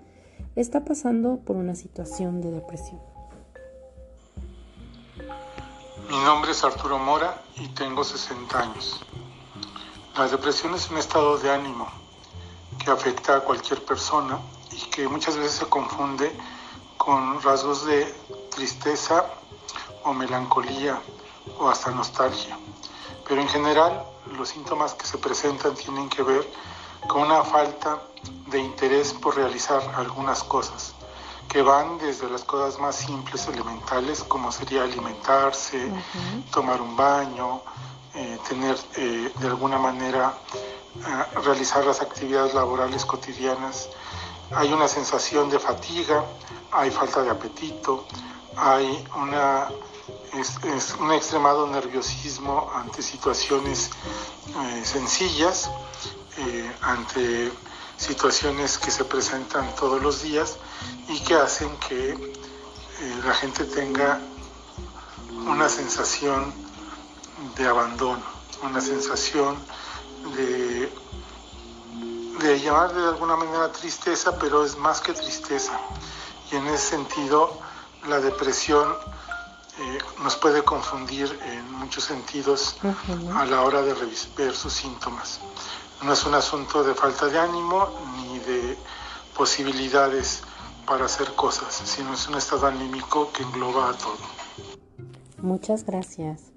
está 0.56 0.84
pasando 0.84 1.36
por 1.36 1.54
una 1.54 1.76
situación 1.76 2.40
de 2.40 2.50
depresión. 2.50 3.00
Mi 6.08 6.18
nombre 6.24 6.50
es 6.50 6.64
Arturo 6.64 6.98
Mora 6.98 7.40
y 7.60 7.68
tengo 7.68 8.02
60 8.02 8.60
años. 8.60 9.00
La 10.18 10.26
depresión 10.26 10.74
es 10.74 10.90
un 10.90 10.98
estado 10.98 11.38
de 11.38 11.48
ánimo 11.48 11.86
que 12.84 12.90
afecta 12.90 13.36
a 13.36 13.40
cualquier 13.40 13.84
persona 13.84 14.40
y 14.72 14.80
que 14.90 15.08
muchas 15.08 15.36
veces 15.36 15.52
se 15.52 15.66
confunde 15.66 16.32
con 16.96 17.40
rasgos 17.42 17.86
de 17.86 18.04
tristeza 18.50 19.26
o 20.04 20.12
melancolía 20.12 21.00
o 21.58 21.68
hasta 21.68 21.90
nostalgia. 21.90 22.58
Pero 23.26 23.40
en 23.40 23.48
general 23.48 24.04
los 24.36 24.48
síntomas 24.48 24.94
que 24.94 25.06
se 25.06 25.18
presentan 25.18 25.74
tienen 25.74 26.08
que 26.08 26.22
ver 26.22 26.46
con 27.08 27.22
una 27.22 27.42
falta 27.42 28.00
de 28.48 28.58
interés 28.58 29.12
por 29.12 29.36
realizar 29.36 29.82
algunas 29.96 30.42
cosas, 30.42 30.94
que 31.48 31.62
van 31.62 31.98
desde 31.98 32.28
las 32.28 32.44
cosas 32.44 32.78
más 32.78 32.96
simples, 32.96 33.46
elementales, 33.48 34.22
como 34.22 34.52
sería 34.52 34.82
alimentarse, 34.82 35.90
tomar 36.50 36.80
un 36.80 36.96
baño, 36.96 37.62
eh, 38.14 38.38
tener 38.48 38.76
eh, 38.96 39.32
de 39.38 39.46
alguna 39.46 39.78
manera 39.78 40.34
eh, 40.96 41.38
realizar 41.44 41.84
las 41.84 42.00
actividades 42.00 42.54
laborales 42.54 43.04
cotidianas. 43.04 43.88
Hay 44.52 44.72
una 44.72 44.88
sensación 44.88 45.48
de 45.50 45.58
fatiga, 45.58 46.24
hay 46.72 46.90
falta 46.90 47.22
de 47.22 47.30
apetito, 47.30 48.06
hay 48.56 49.06
una 49.16 49.68
un 51.00 51.12
extremado 51.12 51.66
nerviosismo 51.66 52.70
ante 52.74 53.02
situaciones 53.02 53.90
sencillas 54.84 55.68
eh, 56.38 56.72
ante 56.80 57.52
situaciones 57.96 58.78
que 58.78 58.90
se 58.90 59.04
presentan 59.04 59.74
todos 59.74 60.00
los 60.00 60.22
días 60.22 60.56
y 61.08 61.18
que 61.20 61.34
hacen 61.34 61.68
que 61.78 62.12
eh, 62.12 63.20
la 63.24 63.34
gente 63.34 63.64
tenga 63.64 64.20
una 65.46 65.68
sensación 65.68 66.54
de 67.56 67.66
abandono, 67.66 68.22
una 68.62 68.80
sensación 68.80 69.56
de, 70.36 70.90
de 72.40 72.58
llamar 72.58 72.92
de 72.94 73.06
alguna 73.06 73.36
manera 73.36 73.70
tristeza, 73.70 74.36
pero 74.38 74.64
es 74.64 74.76
más 74.76 75.00
que 75.00 75.12
tristeza. 75.12 75.78
Y 76.50 76.56
en 76.56 76.66
ese 76.68 76.96
sentido, 76.96 77.58
la 78.08 78.20
depresión 78.20 78.94
eh, 79.78 79.98
nos 80.22 80.36
puede 80.36 80.62
confundir 80.62 81.38
en 81.44 81.72
muchos 81.72 82.04
sentidos 82.04 82.76
a 83.34 83.44
la 83.44 83.62
hora 83.62 83.82
de 83.82 83.94
ver 84.36 84.54
sus 84.54 84.72
síntomas. 84.72 85.40
No 86.02 86.12
es 86.12 86.24
un 86.24 86.34
asunto 86.34 86.82
de 86.82 86.94
falta 86.94 87.26
de 87.26 87.38
ánimo 87.38 87.88
ni 88.16 88.38
de 88.40 88.78
posibilidades 89.36 90.42
para 90.86 91.04
hacer 91.04 91.32
cosas, 91.34 91.74
sino 91.84 92.14
es 92.14 92.26
un 92.28 92.36
estado 92.36 92.66
anímico 92.66 93.30
que 93.32 93.42
engloba 93.42 93.90
a 93.90 93.92
todo. 93.92 94.18
Muchas 95.38 95.84
gracias. 95.84 96.49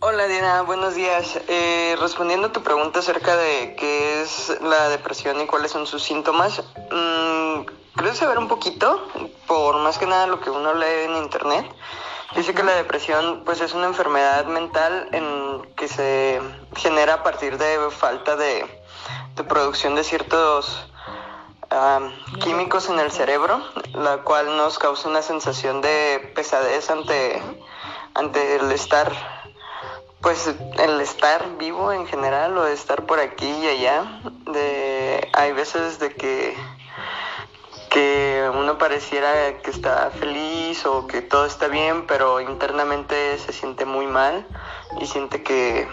Hola 0.00 0.26
Diana, 0.26 0.60
buenos 0.60 0.94
días. 0.94 1.40
Eh, 1.48 1.96
respondiendo 1.98 2.48
a 2.48 2.52
tu 2.52 2.62
pregunta 2.62 2.98
acerca 2.98 3.34
de 3.34 3.74
qué 3.78 4.20
es 4.20 4.60
la 4.60 4.90
depresión 4.90 5.40
y 5.40 5.46
cuáles 5.46 5.70
son 5.70 5.86
sus 5.86 6.02
síntomas, 6.02 6.62
mmm, 6.90 7.64
creo 7.94 8.14
saber 8.14 8.38
un 8.38 8.46
poquito, 8.46 9.08
por 9.46 9.78
más 9.78 9.96
que 9.96 10.06
nada 10.06 10.26
lo 10.26 10.40
que 10.40 10.50
uno 10.50 10.74
lee 10.74 11.04
en 11.06 11.16
internet. 11.16 11.66
Dice 12.34 12.52
que 12.52 12.62
la 12.62 12.74
depresión 12.74 13.42
pues 13.46 13.62
es 13.62 13.72
una 13.72 13.86
enfermedad 13.86 14.44
mental 14.44 15.08
en 15.12 15.74
que 15.76 15.88
se 15.88 16.42
genera 16.76 17.14
a 17.14 17.22
partir 17.22 17.56
de 17.56 17.90
falta 17.90 18.36
de, 18.36 18.66
producción 19.48 19.94
de 19.94 20.04
ciertos 20.04 20.90
químicos 22.42 22.90
en 22.90 23.00
el 23.00 23.10
cerebro, 23.10 23.62
la 23.94 24.18
cual 24.18 24.58
nos 24.58 24.78
causa 24.78 25.08
una 25.08 25.22
sensación 25.22 25.80
de 25.80 26.32
pesadez 26.34 26.90
ante, 26.90 27.42
ante 28.14 28.56
el 28.56 28.70
estar, 28.72 29.35
pues 30.20 30.46
el 30.78 31.00
estar 31.00 31.56
vivo 31.58 31.92
en 31.92 32.06
general 32.06 32.56
o 32.58 32.66
estar 32.66 33.06
por 33.06 33.20
aquí 33.20 33.48
y 33.48 33.66
allá. 33.68 34.20
De, 34.52 35.28
hay 35.32 35.52
veces 35.52 35.98
de 35.98 36.14
que 36.14 36.56
que 37.96 38.50
uno 38.54 38.76
pareciera 38.76 39.56
que 39.62 39.70
está 39.70 40.10
feliz 40.10 40.84
o 40.84 41.06
que 41.06 41.22
todo 41.22 41.46
está 41.46 41.66
bien, 41.68 42.06
pero 42.06 42.42
internamente 42.42 43.38
se 43.38 43.54
siente 43.54 43.86
muy 43.86 44.06
mal 44.06 44.46
y 45.00 45.06
siente 45.06 45.42
que, 45.42 45.88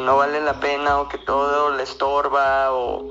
no 0.00 0.18
vale 0.18 0.42
la 0.42 0.60
pena 0.60 1.00
o 1.00 1.08
que 1.08 1.16
todo 1.16 1.70
le 1.70 1.84
estorba 1.84 2.70
o 2.72 3.10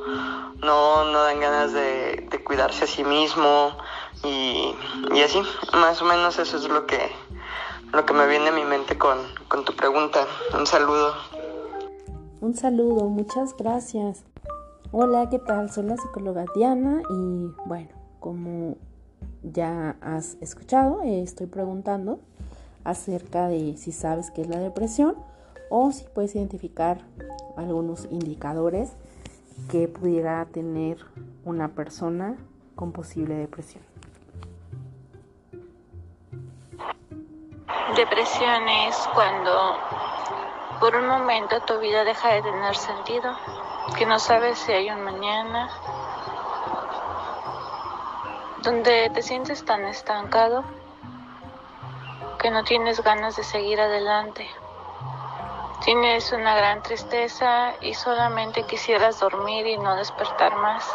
no, 0.62 1.06
no 1.06 1.24
dan 1.24 1.40
ganas 1.40 1.74
de, 1.74 2.30
cuidarse 2.44 2.84
a 2.84 2.88
sí 2.88 3.04
mismo 3.04 3.76
y, 4.24 4.76
así, 5.24 5.42
más 5.74 6.00
o 6.04 6.06
menos 6.06 6.38
eso 6.38 6.58
es 6.58 6.66
lo 6.66 6.86
que, 6.86 7.12
lo 7.96 8.06
que 8.06 8.14
me 8.14 8.28
viene 8.28 8.50
a 8.50 8.52
mi 8.52 8.66
mente 8.66 8.98
con, 8.98 9.18
con 9.48 9.64
tu 9.64 9.74
pregunta. 9.74 10.28
Un 10.54 10.68
saludo. 10.68 11.14
Un 12.42 12.54
saludo, 12.54 13.06
muchas 13.08 13.56
gracias. 13.56 14.26
Hola, 14.92 15.30
¿qué 15.30 15.40
tal? 15.40 15.72
Soy 15.72 15.86
la 15.86 15.96
psicóloga 15.96 16.46
Diana 16.54 17.02
y 17.10 17.48
bueno, 17.66 17.90
como 18.20 18.76
ya 19.44 19.96
has 20.02 20.36
escuchado, 20.42 21.04
eh, 21.04 21.22
estoy 21.22 21.48
preguntando 21.48 22.20
acerca 22.84 23.48
de 23.48 23.78
si 23.78 23.94
sabes 23.94 24.30
qué 24.30 24.42
es 24.42 24.50
la 24.50 24.60
depresión 24.60 25.16
o 25.70 25.92
si 25.94 26.04
puedes 26.04 26.36
identificar 26.36 27.00
algunos 27.56 28.10
indicadores 28.12 28.92
que 29.70 29.88
pudiera 29.88 30.46
tener 30.52 30.98
una 31.46 31.70
persona 31.70 32.36
con 32.76 32.92
posible 32.92 33.36
depresión. 33.36 33.84
Depresión 37.94 38.68
es 38.68 39.08
cuando 39.14 39.80
por 40.80 40.96
un 40.96 41.08
momento 41.08 41.62
tu 41.62 41.78
vida 41.78 42.04
deja 42.04 42.30
de 42.30 42.42
tener 42.42 42.76
sentido 42.76 43.32
que 43.96 44.08
no 44.08 44.18
sabes 44.18 44.58
si 44.58 44.72
hay 44.72 44.90
un 44.90 45.04
mañana, 45.04 45.70
donde 48.64 49.12
te 49.12 49.22
sientes 49.22 49.64
tan 49.64 49.86
estancado 49.86 50.64
que 52.40 52.50
no 52.50 52.64
tienes 52.64 53.02
ganas 53.04 53.36
de 53.36 53.44
seguir 53.44 53.80
adelante. 53.80 54.50
Tienes 55.86 56.32
una 56.32 56.56
gran 56.56 56.82
tristeza 56.82 57.76
y 57.82 57.94
solamente 57.94 58.64
quisieras 58.64 59.20
dormir 59.20 59.68
y 59.68 59.78
no 59.78 59.96
despertar 59.96 60.56
más. 60.56 60.92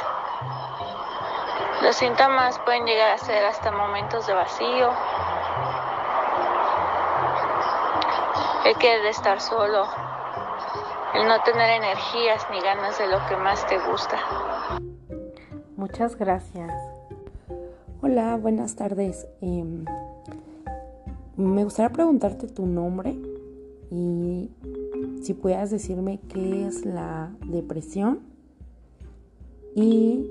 Los 1.83 1.97
síntomas 1.97 2.59
pueden 2.59 2.85
llegar 2.85 3.13
a 3.13 3.19
ser 3.19 3.45
hasta 3.47 3.71
momentos 3.71 4.27
de 4.27 4.35
vacío, 4.35 4.91
el 8.71 8.77
querer 8.77 9.07
estar 9.07 9.41
solo, 9.41 9.85
el 11.15 11.27
no 11.27 11.43
tener 11.43 11.71
energías 11.83 12.47
ni 12.53 12.61
ganas 12.61 12.97
de 12.99 13.09
lo 13.09 13.19
que 13.29 13.37
más 13.37 13.67
te 13.67 13.77
gusta. 13.91 14.17
Muchas 15.77 16.17
gracias. 16.17 16.73
Hola, 18.01 18.37
buenas 18.37 18.77
tardes. 18.77 19.27
Em, 19.41 19.85
me 21.37 21.65
gustaría 21.65 21.91
preguntarte 21.91 22.47
tu 22.47 22.67
nombre 22.67 23.19
y 23.91 24.53
si 25.23 25.35
puedas 25.35 25.71
decirme 25.71 26.21
qué 26.29 26.69
es 26.69 26.85
la 26.85 27.33
depresión 27.47 28.21
y 29.75 30.31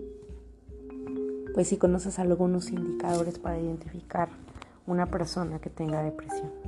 pues 1.53 1.67
si 1.67 1.77
conoces 1.77 2.19
algunos 2.19 2.69
indicadores 2.69 3.37
para 3.37 3.59
identificar 3.59 4.29
una 4.87 5.07
persona 5.07 5.59
que 5.59 5.69
tenga 5.69 6.01
depresión. 6.03 6.58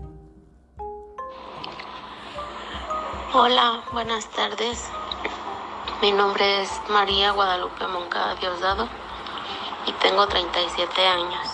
Hola, 3.33 3.81
buenas 3.93 4.27
tardes. 4.31 4.89
Mi 6.01 6.11
nombre 6.11 6.63
es 6.63 6.69
María 6.89 7.31
Guadalupe 7.31 7.87
Moncada 7.87 8.35
Diosdado 8.35 8.89
y 9.85 9.93
tengo 9.93 10.27
37 10.27 11.07
años. 11.07 11.47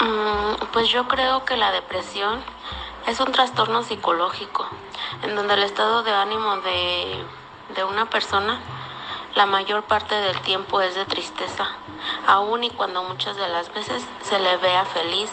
Mm, 0.00 0.64
pues 0.72 0.88
yo 0.88 1.06
creo 1.06 1.44
que 1.44 1.56
la 1.56 1.70
depresión 1.70 2.42
es 3.06 3.20
un 3.20 3.30
trastorno 3.30 3.84
psicológico 3.84 4.66
en 5.22 5.36
donde 5.36 5.54
el 5.54 5.62
estado 5.62 6.02
de 6.02 6.10
ánimo 6.10 6.56
de, 6.56 7.24
de 7.76 7.84
una 7.84 8.10
persona 8.10 8.58
la 9.36 9.46
mayor 9.46 9.84
parte 9.84 10.16
del 10.16 10.40
tiempo 10.40 10.80
es 10.80 10.96
de 10.96 11.04
tristeza, 11.04 11.68
aun 12.26 12.64
y 12.64 12.70
cuando 12.70 13.04
muchas 13.04 13.36
de 13.36 13.46
las 13.46 13.72
veces 13.72 14.04
se 14.20 14.40
le 14.40 14.56
vea 14.56 14.84
feliz, 14.84 15.30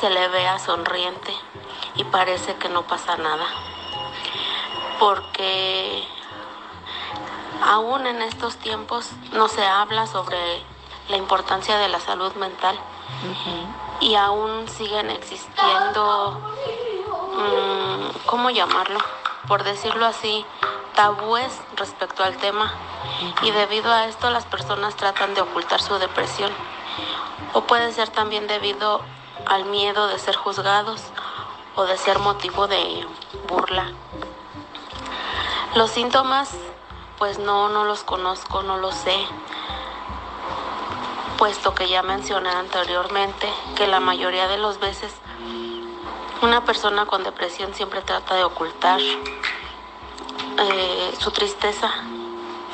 se 0.00 0.08
le 0.08 0.28
vea 0.28 0.60
sonriente 0.60 1.34
y 1.96 2.04
parece 2.04 2.54
que 2.56 2.68
no 2.68 2.82
pasa 2.82 3.16
nada. 3.16 3.46
Porque 4.98 6.04
aún 7.62 8.06
en 8.06 8.22
estos 8.22 8.56
tiempos 8.56 9.10
no 9.32 9.48
se 9.48 9.64
habla 9.64 10.06
sobre 10.06 10.62
la 11.08 11.16
importancia 11.16 11.78
de 11.78 11.88
la 11.88 12.00
salud 12.00 12.32
mental. 12.34 12.78
Y 14.00 14.14
aún 14.14 14.68
siguen 14.68 15.10
existiendo, 15.10 16.40
mm, 17.36 18.26
¿cómo 18.26 18.50
llamarlo? 18.50 18.98
Por 19.48 19.64
decirlo 19.64 20.06
así, 20.06 20.44
tabúes 20.94 21.52
respecto 21.76 22.22
al 22.22 22.36
tema. 22.36 22.72
Y 23.42 23.50
debido 23.50 23.92
a 23.92 24.06
esto 24.06 24.30
las 24.30 24.46
personas 24.46 24.96
tratan 24.96 25.34
de 25.34 25.42
ocultar 25.42 25.80
su 25.80 25.98
depresión. 25.98 26.52
O 27.52 27.62
puede 27.62 27.92
ser 27.92 28.08
también 28.08 28.46
debido 28.46 29.00
al 29.46 29.64
miedo 29.64 30.06
de 30.06 30.18
ser 30.18 30.36
juzgados 30.36 31.02
o 31.76 31.84
de 31.84 31.96
ser 31.96 32.18
motivo 32.18 32.66
de 32.66 33.06
burla. 33.48 33.92
Los 35.74 35.90
síntomas 35.90 36.50
pues 37.18 37.38
no, 37.38 37.68
no 37.68 37.84
los 37.84 38.02
conozco, 38.02 38.62
no 38.62 38.78
los 38.78 38.94
sé, 38.94 39.14
puesto 41.36 41.74
que 41.74 41.88
ya 41.88 42.02
mencioné 42.02 42.48
anteriormente 42.48 43.46
que 43.76 43.86
la 43.86 44.00
mayoría 44.00 44.48
de 44.48 44.56
las 44.56 44.80
veces 44.80 45.12
una 46.42 46.64
persona 46.64 47.04
con 47.06 47.22
depresión 47.22 47.74
siempre 47.74 48.00
trata 48.02 48.34
de 48.34 48.44
ocultar 48.44 48.98
eh, 50.58 51.12
su 51.18 51.30
tristeza, 51.30 51.90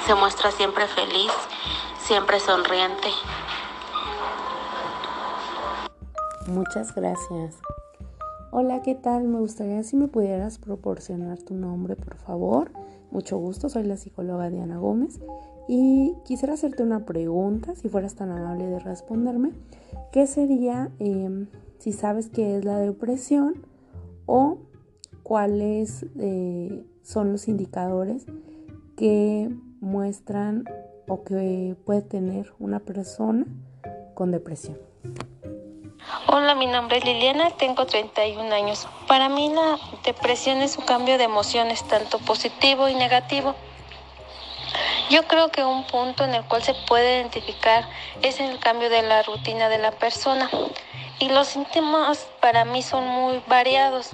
se 0.06 0.14
muestra 0.14 0.50
siempre 0.52 0.87
feliz, 0.87 1.32
siempre 1.98 2.38
sonriente. 2.38 3.09
Muchas 6.46 6.94
gracias. 6.94 7.56
Hola, 8.52 8.80
¿qué 8.80 8.94
tal? 8.94 9.26
Me 9.26 9.40
gustaría 9.40 9.82
si 9.82 9.96
me 9.96 10.06
pudieras 10.06 10.59
proporcionar 10.59 11.42
tu 11.42 11.54
nombre, 11.54 11.96
por 11.96 12.16
favor. 12.16 12.70
Mucho 13.11 13.38
gusto, 13.38 13.68
soy 13.68 13.82
la 13.82 13.96
psicóloga 13.96 14.50
Diana 14.50 14.78
Gómez 14.78 15.18
y 15.66 16.14
quisiera 16.24 16.54
hacerte 16.54 16.85
una 16.85 17.04
pregunta, 17.04 17.74
si 17.74 17.88
fueras 17.88 18.14
tan 18.14 18.30
amable 18.30 18.66
de 18.66 18.78
responderme. 18.78 19.50
¿Qué 20.12 20.28
sería 20.28 20.92
em, 21.00 21.48
si 21.78 21.92
sabes 21.92 22.28
qué 22.28 22.56
es 22.56 22.64
la 22.64 22.78
depresión 22.78 23.66
o 24.26 24.59
cuáles 25.24 26.06
eh, 26.16 26.87
son 27.02 27.32
los 27.32 27.48
indicadores 27.48 28.26
que 28.96 29.50
muestran 29.80 30.64
o 31.09 31.24
que 31.24 31.76
puede 31.85 32.02
tener 32.02 32.52
una 32.61 32.78
persona 32.78 33.44
con 34.14 34.30
depresión? 34.30 34.78
Hola, 36.29 36.55
mi 36.55 36.66
nombre 36.66 36.99
es 36.99 37.05
Liliana, 37.05 37.51
tengo 37.51 37.85
31 37.85 38.55
años. 38.55 38.87
Para 39.09 39.29
mí 39.29 39.51
la 39.53 39.77
depresión 40.05 40.62
es 40.62 40.77
un 40.77 40.85
cambio 40.85 41.19
de 41.19 41.25
emociones, 41.25 41.83
tanto 41.83 42.21
positivo 42.21 42.88
y 42.88 42.95
negativo. 42.95 43.57
Yo 45.11 45.25
creo 45.27 45.49
que 45.49 45.64
un 45.64 45.85
punto 45.85 46.23
en 46.23 46.37
el 46.37 46.45
cual 46.45 46.62
se 46.62 46.75
puede 46.75 47.16
identificar 47.16 47.88
es 48.23 48.38
el 48.38 48.61
cambio 48.61 48.88
de 48.88 49.03
la 49.03 49.25
rutina 49.25 49.69
de 49.69 49.79
la 49.79 49.90
persona. 49.90 50.49
Y 51.19 51.29
los 51.31 51.49
síntomas 51.49 52.29
para 52.40 52.64
mí 52.64 52.85
son 52.85 53.05
muy 53.05 53.42
variados. 53.49 54.11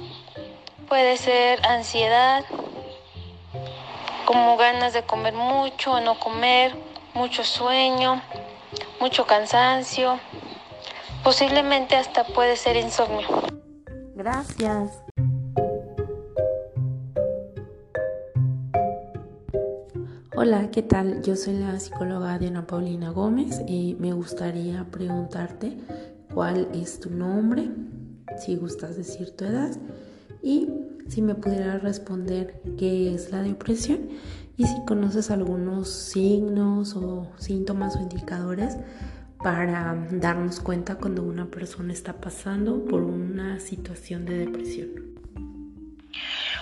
Puede 0.89 1.19
ser 1.19 1.67
ansiedad, 1.67 2.43
como 4.25 4.57
ganas 4.57 4.95
de 4.95 5.03
comer 5.03 5.35
mucho 5.35 5.93
o 5.93 6.01
no 6.01 6.19
comer, 6.19 6.75
mucho 7.13 7.45
sueño, 7.45 8.23
mucho 8.99 9.27
cansancio, 9.27 10.19
Posiblemente 11.25 11.95
hasta 11.95 12.25
puede 12.25 12.57
ser 12.57 12.77
insomnio. 12.77 13.29
Gracias. 14.17 14.91
Hola, 20.35 20.71
¿qué 20.73 20.83
tal? 20.83 21.23
Yo 21.23 21.37
soy 21.37 21.55
la 21.55 21.79
psicóloga 21.79 22.39
Diana 22.41 22.67
Paulina 22.67 23.11
Gómez 23.11 23.61
y 23.69 23.97
me 24.01 24.13
gustaría 24.13 24.85
preguntarte 24.91 25.79
cuál 26.35 26.69
es 26.75 26.99
tu 26.99 27.11
nombre, 27.11 27.71
si 28.45 28.57
gustas 28.57 28.97
decir 28.97 29.37
tu 29.37 29.45
edad 29.45 29.71
y 30.43 30.69
si 31.07 31.23
me 31.23 31.37
pudieras 31.37 31.83
responder 31.83 32.61
qué 32.77 33.15
es 33.15 33.31
la 33.31 33.43
depresión 33.43 34.09
y 34.57 34.67
si 34.67 34.85
conoces 34.85 35.31
algunos 35.31 35.89
signos 35.89 36.97
o 36.97 37.29
síntomas 37.37 37.95
o 37.95 38.01
indicadores 38.01 38.77
para 39.43 40.07
darnos 40.13 40.61
cuenta 40.61 40.97
cuando 40.97 41.23
una 41.23 41.47
persona 41.47 41.93
está 41.93 42.21
pasando 42.21 42.85
por 42.85 43.03
una 43.03 43.59
situación 43.59 44.25
de 44.25 44.39
depresión. 44.39 44.89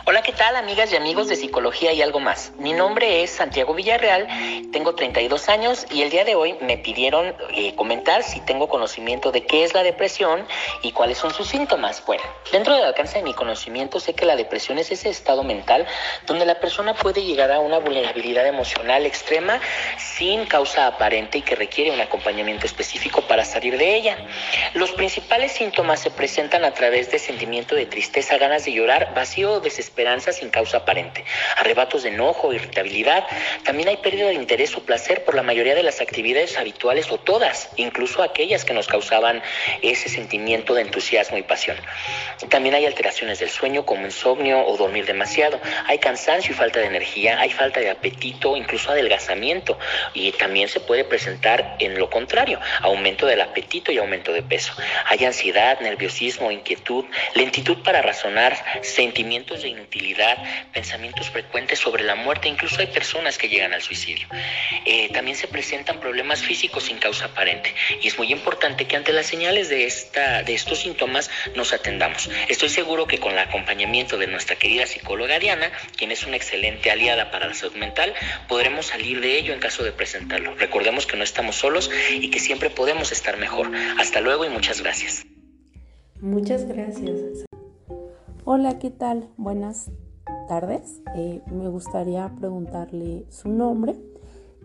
Hola, 0.06 0.22
¿qué 0.22 0.32
tal 0.32 0.56
amigas 0.56 0.90
y 0.92 0.96
amigos 0.96 1.28
de 1.28 1.36
Psicología 1.36 1.92
y 1.92 2.00
algo 2.00 2.20
más? 2.20 2.52
Mi 2.56 2.72
nombre 2.72 3.22
es 3.22 3.32
Santiago 3.32 3.74
Villarreal, 3.74 4.26
tengo 4.72 4.94
32 4.94 5.50
años 5.50 5.86
y 5.90 6.00
el 6.00 6.08
día 6.08 6.24
de 6.24 6.34
hoy 6.34 6.56
me 6.62 6.78
pidieron 6.78 7.34
eh, 7.54 7.74
comentar 7.74 8.22
si 8.22 8.40
tengo 8.40 8.70
conocimiento 8.70 9.30
de 9.30 9.44
qué 9.44 9.62
es 9.62 9.74
la 9.74 9.82
depresión 9.82 10.46
y 10.80 10.92
cuáles 10.92 11.18
son 11.18 11.34
sus 11.34 11.48
síntomas. 11.48 12.02
Bueno, 12.06 12.22
dentro 12.50 12.74
del 12.74 12.84
alcance 12.84 13.18
de 13.18 13.24
mi 13.24 13.34
conocimiento 13.34 14.00
sé 14.00 14.14
que 14.14 14.24
la 14.24 14.36
depresión 14.36 14.78
es 14.78 14.90
ese 14.90 15.10
estado 15.10 15.44
mental 15.44 15.86
donde 16.26 16.46
la 16.46 16.58
persona 16.60 16.94
puede 16.94 17.22
llegar 17.22 17.52
a 17.52 17.60
una 17.60 17.78
vulnerabilidad 17.78 18.46
emocional 18.46 19.04
extrema 19.04 19.60
sin 19.98 20.46
causa 20.46 20.86
aparente 20.86 21.38
y 21.38 21.42
que 21.42 21.56
requiere 21.56 21.90
un 21.90 22.00
acompañamiento 22.00 22.64
específico 22.64 23.20
para 23.20 23.44
salir 23.44 23.76
de 23.76 23.96
ella. 23.96 24.16
Los 24.72 24.92
principales 24.92 25.52
síntomas 25.52 26.00
se 26.00 26.10
presentan 26.10 26.64
a 26.64 26.72
través 26.72 27.10
de 27.10 27.18
sentimiento 27.18 27.74
de 27.74 27.84
tristeza, 27.84 28.38
ganas 28.38 28.64
de 28.64 28.72
llorar, 28.72 29.12
vacío 29.14 29.60
desesperación 29.60 29.89
esperanza 29.90 30.32
sin 30.32 30.50
causa 30.50 30.78
aparente, 30.78 31.24
arrebatos 31.56 32.04
de 32.04 32.10
enojo, 32.10 32.52
irritabilidad. 32.52 33.26
También 33.64 33.88
hay 33.88 33.96
pérdida 33.96 34.28
de 34.28 34.34
interés 34.34 34.76
o 34.76 34.80
placer 34.80 35.24
por 35.24 35.34
la 35.34 35.42
mayoría 35.42 35.74
de 35.74 35.82
las 35.82 36.00
actividades 36.00 36.56
habituales 36.56 37.10
o 37.10 37.18
todas, 37.18 37.70
incluso 37.76 38.22
aquellas 38.22 38.64
que 38.64 38.72
nos 38.72 38.86
causaban 38.86 39.42
ese 39.82 40.08
sentimiento 40.08 40.74
de 40.74 40.82
entusiasmo 40.82 41.38
y 41.38 41.42
pasión. 41.42 41.76
También 42.48 42.76
hay 42.76 42.86
alteraciones 42.86 43.40
del 43.40 43.50
sueño 43.50 43.84
como 43.84 44.06
insomnio 44.06 44.64
o 44.64 44.76
dormir 44.76 45.06
demasiado. 45.06 45.60
Hay 45.86 45.98
cansancio 45.98 46.52
y 46.52 46.54
falta 46.54 46.78
de 46.78 46.86
energía, 46.86 47.40
hay 47.40 47.50
falta 47.50 47.80
de 47.80 47.90
apetito, 47.90 48.56
incluso 48.56 48.92
adelgazamiento. 48.92 49.76
Y 50.14 50.30
también 50.32 50.68
se 50.68 50.78
puede 50.78 51.04
presentar 51.04 51.76
en 51.80 51.98
lo 51.98 52.08
contrario, 52.08 52.60
aumento 52.80 53.26
del 53.26 53.40
apetito 53.40 53.90
y 53.90 53.98
aumento 53.98 54.32
de 54.32 54.42
peso. 54.42 54.72
Hay 55.06 55.24
ansiedad, 55.24 55.80
nerviosismo, 55.80 56.52
inquietud, 56.52 57.04
lentitud 57.34 57.82
para 57.82 58.02
razonar, 58.02 58.56
sentimientos 58.82 59.62
de 59.62 59.79
utilidad, 59.80 60.38
pensamientos 60.72 61.30
frecuentes 61.30 61.78
sobre 61.78 62.04
la 62.04 62.14
muerte, 62.14 62.48
incluso 62.48 62.80
hay 62.80 62.88
personas 62.88 63.38
que 63.38 63.48
llegan 63.48 63.72
al 63.72 63.82
suicidio. 63.82 64.28
Eh, 64.84 65.10
también 65.12 65.36
se 65.36 65.48
presentan 65.48 66.00
problemas 66.00 66.42
físicos 66.42 66.84
sin 66.84 66.98
causa 66.98 67.26
aparente 67.26 67.74
y 68.00 68.08
es 68.08 68.18
muy 68.18 68.32
importante 68.32 68.86
que 68.86 68.96
ante 68.96 69.12
las 69.12 69.26
señales 69.26 69.68
de, 69.68 69.84
esta, 69.84 70.42
de 70.42 70.54
estos 70.54 70.80
síntomas 70.80 71.30
nos 71.54 71.72
atendamos. 71.72 72.30
Estoy 72.48 72.68
seguro 72.68 73.06
que 73.06 73.18
con 73.18 73.32
el 73.32 73.38
acompañamiento 73.38 74.18
de 74.18 74.26
nuestra 74.26 74.56
querida 74.56 74.86
psicóloga 74.86 75.38
Diana, 75.38 75.70
quien 75.96 76.12
es 76.12 76.24
una 76.24 76.36
excelente 76.36 76.90
aliada 76.90 77.30
para 77.30 77.48
la 77.48 77.54
salud 77.54 77.76
mental, 77.76 78.14
podremos 78.48 78.86
salir 78.86 79.20
de 79.20 79.38
ello 79.38 79.52
en 79.52 79.60
caso 79.60 79.82
de 79.82 79.92
presentarlo. 79.92 80.54
Recordemos 80.54 81.06
que 81.06 81.16
no 81.16 81.24
estamos 81.24 81.56
solos 81.56 81.90
y 82.10 82.30
que 82.30 82.40
siempre 82.40 82.70
podemos 82.70 83.12
estar 83.12 83.36
mejor. 83.36 83.70
Hasta 83.98 84.20
luego 84.20 84.44
y 84.44 84.48
muchas 84.48 84.80
gracias. 84.80 85.24
Muchas 86.20 86.66
gracias. 86.66 87.46
Hola, 88.52 88.80
¿qué 88.80 88.90
tal? 88.90 89.28
Buenas 89.36 89.92
tardes. 90.48 91.02
Eh, 91.14 91.40
me 91.52 91.68
gustaría 91.68 92.28
preguntarle 92.36 93.24
su 93.30 93.48
nombre 93.48 93.94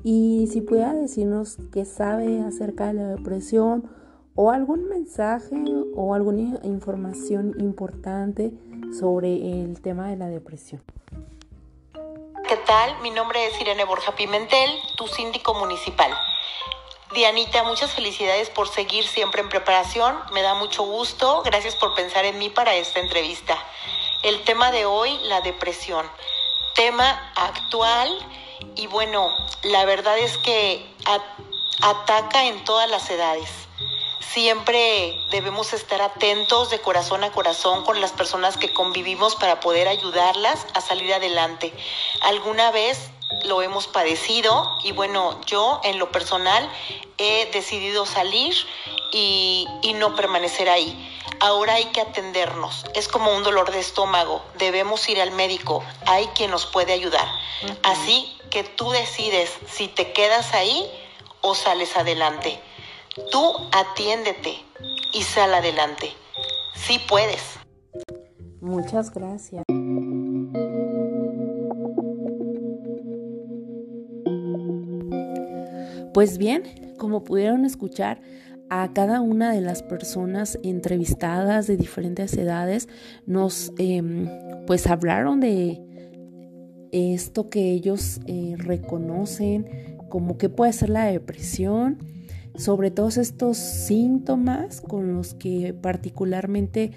y 0.04 0.50
si 0.52 0.62
pudiera 0.62 0.92
decirnos 0.92 1.58
qué 1.72 1.86
sabe 1.86 2.42
acerca 2.42 2.88
de 2.88 2.94
la 2.94 3.08
depresión 3.10 3.88
o 4.34 4.50
algún 4.50 4.90
mensaje 4.90 5.56
o 5.96 6.16
alguna 6.16 6.60
información 6.64 7.54
importante 7.60 8.54
sobre 8.92 9.62
el 9.62 9.80
tema 9.84 10.10
de 10.10 10.16
la 10.16 10.30
depresión. 10.30 10.82
¿Qué 12.50 12.58
tal? 12.66 13.00
Mi 13.04 13.12
nombre 13.12 13.46
es 13.46 13.62
Irene 13.62 13.86
Borja 13.86 14.16
Pimentel, 14.16 14.72
tu 14.98 15.06
síndico 15.06 15.54
municipal. 15.54 16.10
Dianita, 17.14 17.64
muchas 17.64 17.92
felicidades 17.92 18.50
por 18.50 18.68
seguir 18.68 19.08
siempre 19.08 19.42
en 19.42 19.50
preparación. 19.50 20.20
Me 20.34 20.42
da 20.42 20.56
mucho 20.56 20.84
gusto. 20.84 21.44
Gracias 21.44 21.76
por 21.76 21.94
pensar 21.94 22.26
en 22.26 22.38
mí 22.40 22.50
para 22.50 22.74
esta 22.76 23.00
entrevista. 23.00 23.58
El 24.24 24.44
tema 24.44 24.72
de 24.72 24.86
hoy, 24.86 25.18
la 25.24 25.42
depresión. 25.42 26.10
Tema 26.74 27.32
actual 27.36 28.10
y 28.76 28.88
bueno, 28.88 29.30
la 29.64 29.86
verdad 29.86 30.18
es 30.18 30.38
que 30.40 30.86
ataca 31.82 32.46
en 32.46 32.64
todas 32.66 32.90
las 32.90 33.10
edades. 33.10 33.50
Siempre 34.20 35.20
debemos 35.32 35.74
estar 35.74 36.02
atentos 36.02 36.70
de 36.70 36.80
corazón 36.80 37.24
a 37.24 37.32
corazón 37.32 37.84
con 37.84 38.02
las 38.02 38.12
personas 38.12 38.58
que 38.58 38.74
convivimos 38.74 39.36
para 39.36 39.60
poder 39.60 39.88
ayudarlas 39.88 40.66
a 40.74 40.82
salir 40.82 41.14
adelante. 41.14 41.74
Alguna 42.22 42.72
vez 42.72 43.10
lo 43.44 43.62
hemos 43.62 43.88
padecido 43.88 44.78
y 44.84 44.92
bueno, 44.92 45.40
yo 45.46 45.82
en 45.84 46.00
lo 46.00 46.12
personal 46.12 46.70
he 47.18 47.50
decidido 47.52 48.06
salir 48.06 48.56
y, 49.12 49.68
y 49.82 49.94
no 49.94 50.16
permanecer 50.16 50.70
ahí. 50.70 51.12
Ahora 51.40 51.74
hay 51.74 51.86
que 51.86 52.02
atendernos. 52.02 52.86
Es 52.94 53.08
como 53.08 53.36
un 53.36 53.44
dolor 53.44 53.72
de 53.72 53.80
estómago. 53.80 54.42
Debemos 54.58 55.08
ir 55.10 55.22
al 55.22 55.32
médico. 55.32 55.84
Hay 56.06 56.28
quien 56.28 56.52
nos 56.52 56.66
puede 56.66 56.94
ayudar. 56.94 57.28
Así 57.84 58.38
que 58.50 58.64
tú 58.64 58.90
decides 58.92 59.52
si 59.68 59.88
te 59.88 60.14
quedas 60.14 60.54
ahí 60.54 60.90
o 61.42 61.56
sales 61.56 61.98
adelante. 61.98 62.60
Tú 63.16 63.40
atiéndete 63.72 64.56
y 65.14 65.22
sal 65.22 65.54
adelante. 65.54 66.08
Sí 66.76 67.00
puedes. 67.08 67.42
Muchas 68.60 69.10
gracias. 69.14 69.64
Pues 76.14 76.38
bien, 76.38 76.96
como 76.98 77.24
pudieron 77.24 77.64
escuchar, 77.64 78.20
a 78.70 78.92
cada 78.92 79.22
una 79.22 79.54
de 79.54 79.62
las 79.62 79.82
personas 79.82 80.60
entrevistadas 80.62 81.68
de 81.68 81.78
diferentes 81.78 82.34
edades 82.34 82.90
nos 83.26 83.72
em, 83.78 84.28
pues 84.68 84.88
hablaron 84.88 85.40
de 85.40 85.82
esto 86.92 87.50
que 87.50 87.72
ellos 87.72 88.20
eh, 88.26 88.56
reconocen 88.58 89.96
como 90.10 90.38
que 90.38 90.50
puede 90.50 90.74
ser 90.74 90.90
la 90.90 91.06
depresión, 91.06 92.15
sobre 92.58 92.92
todos 92.92 93.18
estos 93.18 93.58
síntomas 93.58 94.82
con 94.82 95.14
los 95.14 95.34
que 95.34 95.74
particularmente 95.74 96.92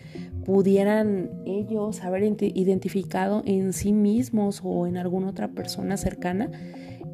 pudieran 0.44 1.30
ellos 1.44 2.02
haber 2.02 2.22
identificado 2.22 3.42
en 3.44 3.72
sí 3.72 3.92
mismos 3.92 4.60
o 4.64 4.86
en 4.86 4.96
alguna 4.96 5.28
otra 5.28 5.48
persona 5.48 5.96
cercana 5.96 6.50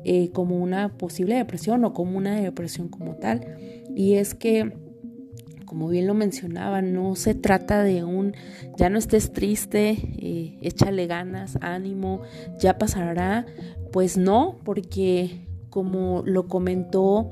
eh, 0.05 0.31
como 0.33 0.59
una 0.59 0.99
posible 0.99 1.37
depresión 1.37 1.85
o 1.85 1.95
como 1.95 2.19
una 2.19 2.39
depresión 2.39 2.89
como 2.89 3.15
tal. 3.15 3.57
Y 3.97 4.15
es 4.15 4.35
que, 4.35 4.73
como 5.65 5.89
bien 5.89 6.07
lo 6.07 6.13
mencionaba, 6.13 6.83
no 6.83 7.17
se 7.17 7.35
trata 7.35 7.83
de 7.83 8.05
un 8.05 8.35
ya 8.77 8.91
no 8.91 8.99
estés 8.99 9.33
triste, 9.33 9.97
eh, 10.19 10.59
échale 10.61 11.07
ganas, 11.07 11.59
ánimo, 11.63 12.21
ya 12.59 12.77
pasará. 12.77 13.47
Pues 13.93 14.19
no, 14.19 14.59
porque 14.65 15.47
como 15.71 16.23
lo 16.27 16.49
comentó 16.49 17.31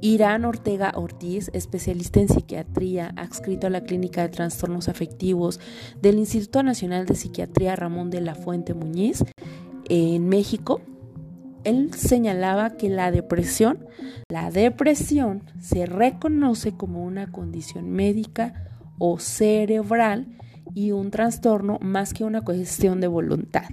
Irán 0.00 0.44
Ortega 0.44 0.92
Ortiz, 0.94 1.50
especialista 1.52 2.20
en 2.20 2.28
psiquiatría, 2.28 3.12
adscrito 3.16 3.66
a 3.66 3.70
la 3.70 3.82
Clínica 3.82 4.22
de 4.22 4.30
Trastornos 4.30 4.88
Afectivos 4.88 5.60
del 6.00 6.18
Instituto 6.18 6.62
Nacional 6.62 7.06
de 7.06 7.14
Psiquiatría 7.14 7.76
Ramón 7.76 8.10
de 8.10 8.20
la 8.20 8.34
Fuente 8.34 8.74
Muñiz, 8.74 9.24
en 9.88 10.28
México, 10.28 10.80
él 11.64 11.92
señalaba 11.92 12.76
que 12.76 12.88
la 12.88 13.10
depresión, 13.10 13.86
la 14.30 14.50
depresión 14.50 15.42
se 15.60 15.84
reconoce 15.84 16.72
como 16.76 17.04
una 17.04 17.30
condición 17.30 17.90
médica 17.90 18.70
o 18.98 19.18
cerebral 19.18 20.28
y 20.74 20.92
un 20.92 21.10
trastorno 21.10 21.78
más 21.82 22.14
que 22.14 22.24
una 22.24 22.42
cuestión 22.42 23.00
de 23.00 23.08
voluntad. 23.08 23.68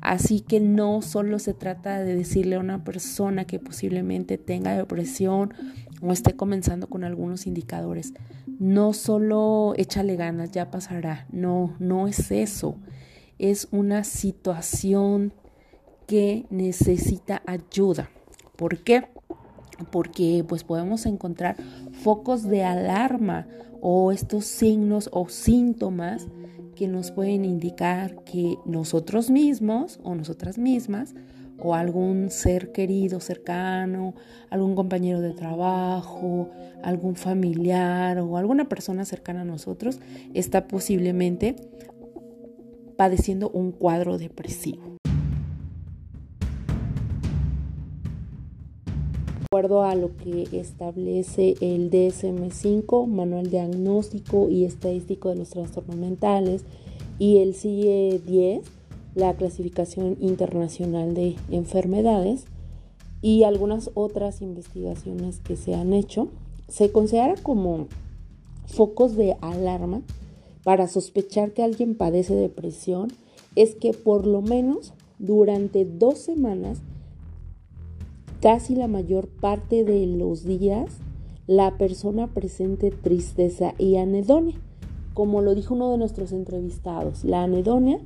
Así 0.00 0.40
que 0.40 0.60
no 0.60 1.02
solo 1.02 1.38
se 1.38 1.54
trata 1.54 1.98
de 2.02 2.14
decirle 2.14 2.56
a 2.56 2.60
una 2.60 2.84
persona 2.84 3.44
que 3.46 3.58
posiblemente 3.58 4.38
tenga 4.38 4.76
depresión 4.76 5.54
o 6.00 6.12
esté 6.12 6.34
comenzando 6.34 6.88
con 6.88 7.02
algunos 7.02 7.46
indicadores, 7.46 8.14
no 8.58 8.92
solo 8.92 9.74
échale 9.76 10.16
ganas, 10.16 10.52
ya 10.52 10.70
pasará. 10.70 11.26
No, 11.32 11.74
no 11.78 12.06
es 12.06 12.30
eso. 12.30 12.76
Es 13.38 13.68
una 13.70 14.04
situación 14.04 15.32
que 16.06 16.46
necesita 16.50 17.42
ayuda. 17.46 18.08
¿Por 18.56 18.78
qué? 18.78 19.08
Porque 19.90 20.44
pues 20.48 20.64
podemos 20.64 21.06
encontrar 21.06 21.56
focos 22.02 22.44
de 22.44 22.64
alarma 22.64 23.46
o 23.80 24.10
estos 24.10 24.44
signos 24.44 25.08
o 25.12 25.28
síntomas 25.28 26.26
que 26.78 26.86
nos 26.86 27.10
pueden 27.10 27.44
indicar 27.44 28.22
que 28.22 28.56
nosotros 28.64 29.30
mismos 29.30 29.98
o 30.04 30.14
nosotras 30.14 30.58
mismas 30.58 31.12
o 31.58 31.74
algún 31.74 32.30
ser 32.30 32.70
querido 32.70 33.18
cercano, 33.18 34.14
algún 34.48 34.76
compañero 34.76 35.20
de 35.20 35.32
trabajo, 35.32 36.50
algún 36.84 37.16
familiar 37.16 38.20
o 38.20 38.36
alguna 38.36 38.68
persona 38.68 39.04
cercana 39.04 39.40
a 39.40 39.44
nosotros 39.44 39.98
está 40.34 40.68
posiblemente 40.68 41.56
padeciendo 42.96 43.50
un 43.50 43.72
cuadro 43.72 44.16
depresivo. 44.16 44.97
Acuerdo 49.58 49.82
a 49.82 49.96
lo 49.96 50.16
que 50.16 50.46
establece 50.52 51.56
el 51.60 51.90
DSM5, 51.90 53.08
Manual 53.08 53.50
Diagnóstico 53.50 54.48
y 54.48 54.64
Estadístico 54.64 55.30
de 55.30 55.34
los 55.34 55.50
Trastornos 55.50 55.96
Mentales, 55.96 56.62
y 57.18 57.38
el 57.38 57.56
CIE 57.56 58.20
10, 58.24 58.64
la 59.16 59.34
Clasificación 59.34 60.16
Internacional 60.20 61.12
de 61.14 61.34
Enfermedades, 61.50 62.44
y 63.20 63.42
algunas 63.42 63.90
otras 63.94 64.42
investigaciones 64.42 65.40
que 65.40 65.56
se 65.56 65.74
han 65.74 65.92
hecho, 65.92 66.28
se 66.68 66.92
considera 66.92 67.34
como 67.42 67.88
focos 68.66 69.16
de 69.16 69.36
alarma 69.40 70.02
para 70.62 70.86
sospechar 70.86 71.50
que 71.50 71.64
alguien 71.64 71.96
padece 71.96 72.36
depresión 72.36 73.08
es 73.56 73.74
que 73.74 73.92
por 73.92 74.24
lo 74.24 74.40
menos 74.40 74.92
durante 75.18 75.84
dos 75.84 76.18
semanas 76.18 76.78
Casi 78.40 78.76
la 78.76 78.86
mayor 78.86 79.26
parte 79.26 79.82
de 79.82 80.06
los 80.06 80.44
días 80.44 80.98
la 81.48 81.76
persona 81.76 82.28
presente 82.28 82.92
tristeza 82.92 83.74
y 83.78 83.96
anedonia. 83.96 84.54
Como 85.12 85.42
lo 85.42 85.56
dijo 85.56 85.74
uno 85.74 85.90
de 85.90 85.98
nuestros 85.98 86.30
entrevistados, 86.30 87.24
la 87.24 87.42
anedonia 87.42 87.98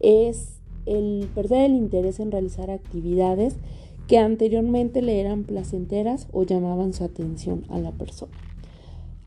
es 0.00 0.60
el 0.86 1.28
perder 1.32 1.66
el 1.66 1.76
interés 1.76 2.18
en 2.18 2.32
realizar 2.32 2.68
actividades 2.68 3.58
que 4.08 4.18
anteriormente 4.18 5.02
le 5.02 5.20
eran 5.20 5.44
placenteras 5.44 6.26
o 6.32 6.42
llamaban 6.42 6.92
su 6.92 7.04
atención 7.04 7.64
a 7.68 7.78
la 7.78 7.92
persona. 7.92 8.32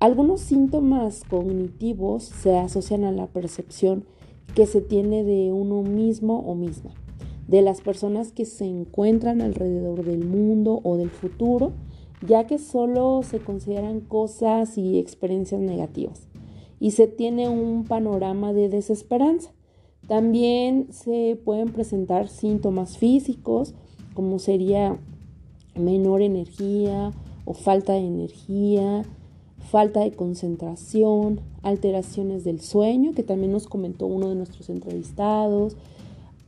Algunos 0.01 0.41
síntomas 0.41 1.23
cognitivos 1.29 2.23
se 2.23 2.57
asocian 2.57 3.05
a 3.05 3.13
la 3.13 3.27
percepción 3.27 4.03
que 4.55 4.65
se 4.65 4.81
tiene 4.81 5.23
de 5.23 5.53
uno 5.53 5.83
mismo 5.83 6.39
o 6.39 6.53
misma 6.53 6.91
de 7.49 7.63
las 7.63 7.81
personas 7.81 8.31
que 8.31 8.45
se 8.45 8.65
encuentran 8.65 9.41
alrededor 9.41 10.05
del 10.05 10.23
mundo 10.23 10.81
o 10.83 10.97
del 10.97 11.09
futuro, 11.09 11.73
ya 12.25 12.45
que 12.45 12.59
solo 12.59 13.21
se 13.23 13.39
consideran 13.39 14.01
cosas 14.01 14.77
y 14.77 14.99
experiencias 14.99 15.59
negativas 15.59 16.27
y 16.79 16.91
se 16.91 17.07
tiene 17.07 17.49
un 17.49 17.85
panorama 17.85 18.53
de 18.53 18.69
desesperanza. 18.69 19.51
También 20.07 20.87
se 20.91 21.39
pueden 21.43 21.69
presentar 21.69 22.29
síntomas 22.29 22.97
físicos 22.97 23.73
como 24.13 24.37
sería 24.39 24.99
menor 25.75 26.21
energía 26.21 27.13
o 27.45 27.53
falta 27.53 27.93
de 27.93 28.05
energía, 28.05 29.03
falta 29.59 30.01
de 30.01 30.11
concentración, 30.11 31.41
alteraciones 31.61 32.43
del 32.43 32.59
sueño, 32.59 33.13
que 33.13 33.23
también 33.23 33.51
nos 33.51 33.67
comentó 33.67 34.07
uno 34.07 34.29
de 34.29 34.35
nuestros 34.35 34.69
entrevistados, 34.69 35.77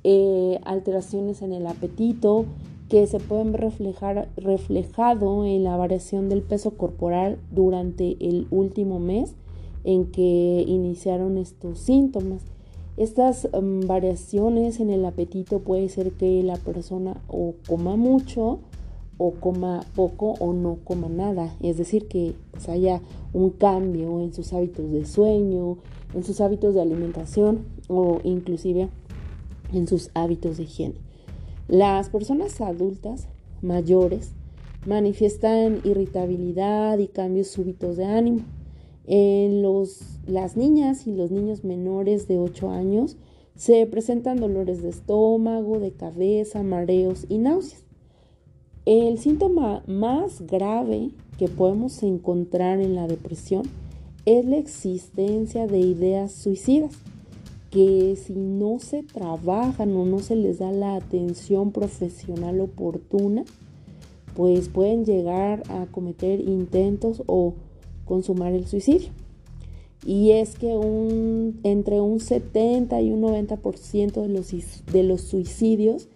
eh, 0.03 0.59
alteraciones 0.63 1.41
en 1.41 1.53
el 1.53 1.67
apetito 1.67 2.45
que 2.89 3.07
se 3.07 3.19
pueden 3.19 3.53
reflejar 3.53 4.27
reflejado 4.35 5.45
en 5.45 5.63
la 5.63 5.77
variación 5.77 6.27
del 6.27 6.41
peso 6.41 6.71
corporal 6.71 7.37
durante 7.51 8.17
el 8.19 8.47
último 8.51 8.99
mes 8.99 9.35
en 9.83 10.07
que 10.11 10.65
iniciaron 10.67 11.37
estos 11.37 11.79
síntomas. 11.79 12.43
Estas 12.97 13.47
mm, 13.53 13.87
variaciones 13.87 14.79
en 14.79 14.89
el 14.89 15.05
apetito 15.05 15.59
puede 15.59 15.87
ser 15.89 16.11
que 16.11 16.43
la 16.43 16.57
persona 16.57 17.21
o 17.29 17.53
coma 17.67 17.95
mucho 17.95 18.59
o 19.17 19.31
coma 19.31 19.85
poco 19.95 20.33
o 20.39 20.51
no 20.51 20.79
coma 20.83 21.07
nada, 21.07 21.55
es 21.61 21.77
decir, 21.77 22.07
que 22.07 22.33
pues, 22.51 22.67
haya 22.69 23.01
un 23.33 23.51
cambio 23.51 24.19
en 24.19 24.33
sus 24.33 24.51
hábitos 24.51 24.91
de 24.91 25.05
sueño, 25.05 25.77
en 26.13 26.23
sus 26.23 26.41
hábitos 26.41 26.73
de 26.73 26.81
alimentación 26.81 27.65
o 27.87 28.19
inclusive 28.23 28.89
en 29.73 29.87
sus 29.87 30.09
hábitos 30.13 30.57
de 30.57 30.63
higiene. 30.63 30.95
Las 31.67 32.09
personas 32.09 32.59
adultas 32.61 33.27
mayores 33.61 34.33
manifiestan 34.85 35.81
irritabilidad 35.83 36.97
y 36.97 37.07
cambios 37.07 37.47
súbitos 37.47 37.97
de 37.97 38.05
ánimo. 38.05 38.41
En 39.05 39.61
los, 39.61 40.19
las 40.27 40.57
niñas 40.57 41.07
y 41.07 41.11
los 41.11 41.31
niños 41.31 41.63
menores 41.63 42.27
de 42.27 42.37
8 42.37 42.69
años 42.69 43.17
Se 43.55 43.85
presentan 43.85 44.39
dolores 44.39 44.81
de 44.81 44.89
estómago, 44.89 45.79
de 45.79 45.91
cabeza, 45.91 46.63
mareos 46.63 47.25
y 47.29 47.37
náuseas. 47.37 47.83
El 48.85 49.19
síntoma 49.19 49.83
más 49.85 50.41
grave 50.47 51.11
que 51.37 51.47
podemos 51.47 52.01
encontrar 52.01 52.79
en 52.79 52.95
la 52.95 53.07
depresión 53.07 53.63
es 54.25 54.45
la 54.45 54.57
existencia 54.57 55.67
de 55.67 55.79
ideas 55.79 56.31
suicidas, 56.31 56.95
que 57.71 58.17
si 58.17 58.33
no 58.33 58.79
se 58.79 59.01
trabajan 59.01 59.95
o 59.95 60.05
no 60.05 60.19
se 60.19 60.35
les 60.35 60.59
da 60.59 60.71
la 60.71 60.95
atención 60.95 61.71
profesional 61.71 62.59
oportuna, 62.59 63.45
pues 64.35 64.69
pueden 64.69 65.05
llegar 65.05 65.63
a 65.69 65.85
cometer 65.85 66.41
intentos 66.41 67.23
o 67.27 67.53
consumar 68.05 68.53
el 68.53 68.67
suicidio. 68.67 69.09
Y 70.05 70.31
es 70.31 70.57
que 70.57 70.75
un, 70.75 71.59
entre 71.63 72.01
un 72.01 72.19
70 72.19 73.01
y 73.01 73.11
un 73.11 73.21
90% 73.21 74.21
de 74.21 74.29
los, 74.29 74.51
de 74.91 75.03
los 75.03 75.21
suicidios 75.21 76.07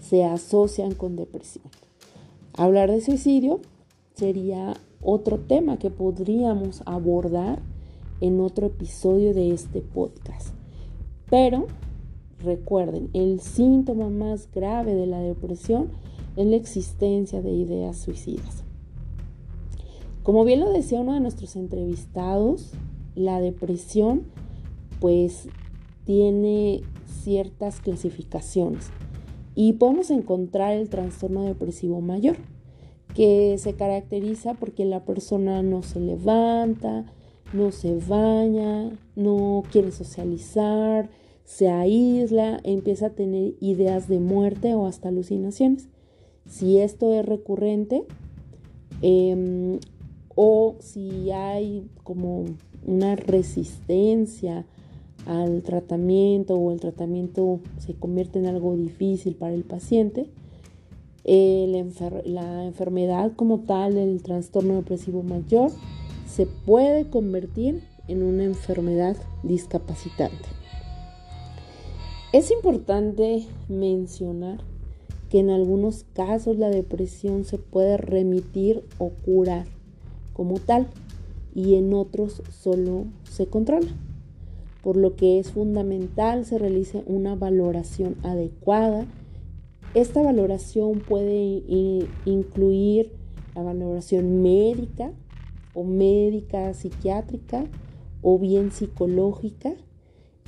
se 0.00 0.24
asocian 0.24 0.94
con 0.94 1.14
depresión. 1.14 1.64
Hablar 2.54 2.90
de 2.90 3.00
suicidio 3.00 3.60
sería 4.14 4.74
otro 5.00 5.38
tema 5.38 5.78
que 5.78 5.90
podríamos 5.90 6.82
abordar 6.86 7.60
en 8.20 8.40
otro 8.40 8.66
episodio 8.66 9.32
de 9.32 9.52
este 9.52 9.80
podcast. 9.80 10.57
Pero 11.30 11.66
recuerden, 12.42 13.10
el 13.12 13.40
síntoma 13.40 14.08
más 14.08 14.50
grave 14.52 14.94
de 14.94 15.06
la 15.06 15.20
depresión 15.20 15.90
es 16.36 16.46
la 16.46 16.56
existencia 16.56 17.42
de 17.42 17.50
ideas 17.50 17.98
suicidas. 17.98 18.64
Como 20.22 20.44
bien 20.44 20.60
lo 20.60 20.70
decía 20.70 21.00
uno 21.00 21.14
de 21.14 21.20
nuestros 21.20 21.56
entrevistados, 21.56 22.72
la 23.14 23.40
depresión 23.40 24.24
pues 25.00 25.48
tiene 26.04 26.82
ciertas 27.06 27.80
clasificaciones 27.80 28.90
y 29.54 29.72
podemos 29.74 30.10
encontrar 30.10 30.74
el 30.74 30.88
trastorno 30.88 31.42
depresivo 31.42 32.00
mayor, 32.00 32.36
que 33.14 33.56
se 33.58 33.74
caracteriza 33.74 34.54
porque 34.54 34.84
la 34.84 35.04
persona 35.04 35.62
no 35.62 35.82
se 35.82 35.98
levanta, 35.98 37.06
no 37.52 37.72
se 37.72 37.96
baña, 37.96 38.90
no 39.16 39.62
quiere 39.70 39.92
socializar, 39.92 41.10
se 41.44 41.68
aísla, 41.68 42.60
empieza 42.62 43.06
a 43.06 43.10
tener 43.10 43.54
ideas 43.60 44.08
de 44.08 44.20
muerte 44.20 44.74
o 44.74 44.86
hasta 44.86 45.08
alucinaciones. 45.08 45.88
Si 46.46 46.78
esto 46.78 47.12
es 47.14 47.24
recurrente 47.24 48.04
em, 49.02 49.78
o 50.34 50.76
si 50.80 51.30
hay 51.30 51.88
como 52.04 52.44
una 52.86 53.16
resistencia 53.16 54.66
al 55.26 55.62
tratamiento 55.62 56.56
o 56.56 56.72
el 56.72 56.80
tratamiento 56.80 57.60
se 57.78 57.94
convierte 57.94 58.38
en 58.38 58.46
algo 58.46 58.76
difícil 58.76 59.34
para 59.34 59.54
el 59.54 59.64
paciente, 59.64 60.30
eh, 61.24 61.84
la, 62.24 62.64
enfermedad 62.64 63.32
como 63.36 63.60
tal, 63.60 63.98
el 63.98 64.22
trastorno 64.22 64.76
depresivo 64.76 65.22
mayor, 65.22 65.70
se 66.28 66.46
puede 66.46 67.08
convertir 67.08 67.82
en 68.06 68.22
una 68.22 68.44
enfermedad 68.44 69.16
discapacitante. 69.42 70.48
Es 72.32 72.50
importante 72.50 73.46
mencionar 73.68 74.60
que 75.30 75.40
en 75.40 75.50
algunos 75.50 76.04
casos 76.12 76.58
la 76.58 76.70
depresión 76.70 77.44
se 77.44 77.58
puede 77.58 77.96
remitir 77.96 78.84
o 78.98 79.10
curar 79.10 79.66
como 80.32 80.58
tal 80.58 80.86
y 81.54 81.74
en 81.74 81.92
otros 81.94 82.42
solo 82.50 83.06
se 83.24 83.46
controla 83.46 83.88
por 84.82 84.96
lo 84.96 85.16
que 85.16 85.38
es 85.38 85.50
fundamental 85.50 86.44
se 86.44 86.58
realice 86.58 87.02
una 87.06 87.34
valoración 87.34 88.16
adecuada. 88.22 89.06
Esta 89.94 90.22
valoración 90.22 91.00
puede 91.00 91.62
incluir 92.24 93.12
la 93.54 93.62
valoración 93.62 94.40
médica 94.42 95.12
o 95.78 95.84
médica 95.84 96.74
psiquiátrica 96.74 97.64
o 98.20 98.36
bien 98.36 98.72
psicológica 98.72 99.74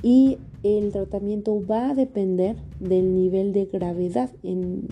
y 0.03 0.39
el 0.61 0.91
tratamiento 0.91 1.65
va 1.65 1.91
a 1.91 1.95
depender 1.95 2.57
del 2.81 3.15
nivel 3.15 3.53
de 3.53 3.65
gravedad 3.65 4.29
en, 4.43 4.89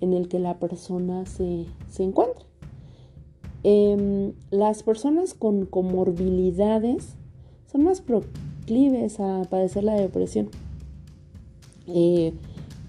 el 0.00 0.28
que 0.28 0.38
la 0.38 0.58
persona 0.58 1.26
se, 1.26 1.66
encuentra. 1.98 2.46
Em, 3.64 4.32
las 4.50 4.82
personas 4.82 5.34
con 5.34 5.66
comorbilidades 5.66 7.16
son 7.70 7.84
más 7.84 8.00
a 9.20 9.42
padecer 9.50 9.84
la 9.84 9.94
depresión 9.94 10.48
eh, 11.88 12.32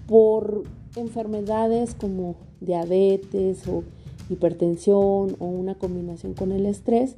por 0.06 0.62
enfermedades 0.96 1.94
como 1.94 2.36
diabetes 2.60 3.68
o 3.68 3.84
hipertensión 4.28 5.36
o 5.38 5.46
una 5.46 5.74
combinación 5.74 6.34
con 6.34 6.52
el 6.52 6.66
estrés 6.66 7.16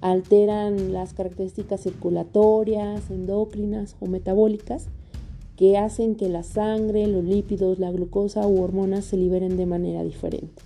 alteran 0.00 0.92
las 0.92 1.12
características 1.12 1.82
circulatorias, 1.82 3.10
endocrinas 3.10 3.96
o 4.00 4.06
metabólicas 4.06 4.88
que 5.56 5.76
hacen 5.76 6.14
que 6.14 6.28
la 6.30 6.42
sangre, 6.42 7.06
los 7.06 7.22
lípidos, 7.22 7.78
la 7.78 7.90
glucosa 7.90 8.46
u 8.46 8.62
hormonas 8.62 9.04
se 9.04 9.18
liberen 9.18 9.58
de 9.58 9.66
manera 9.66 10.02
diferente. 10.02 10.62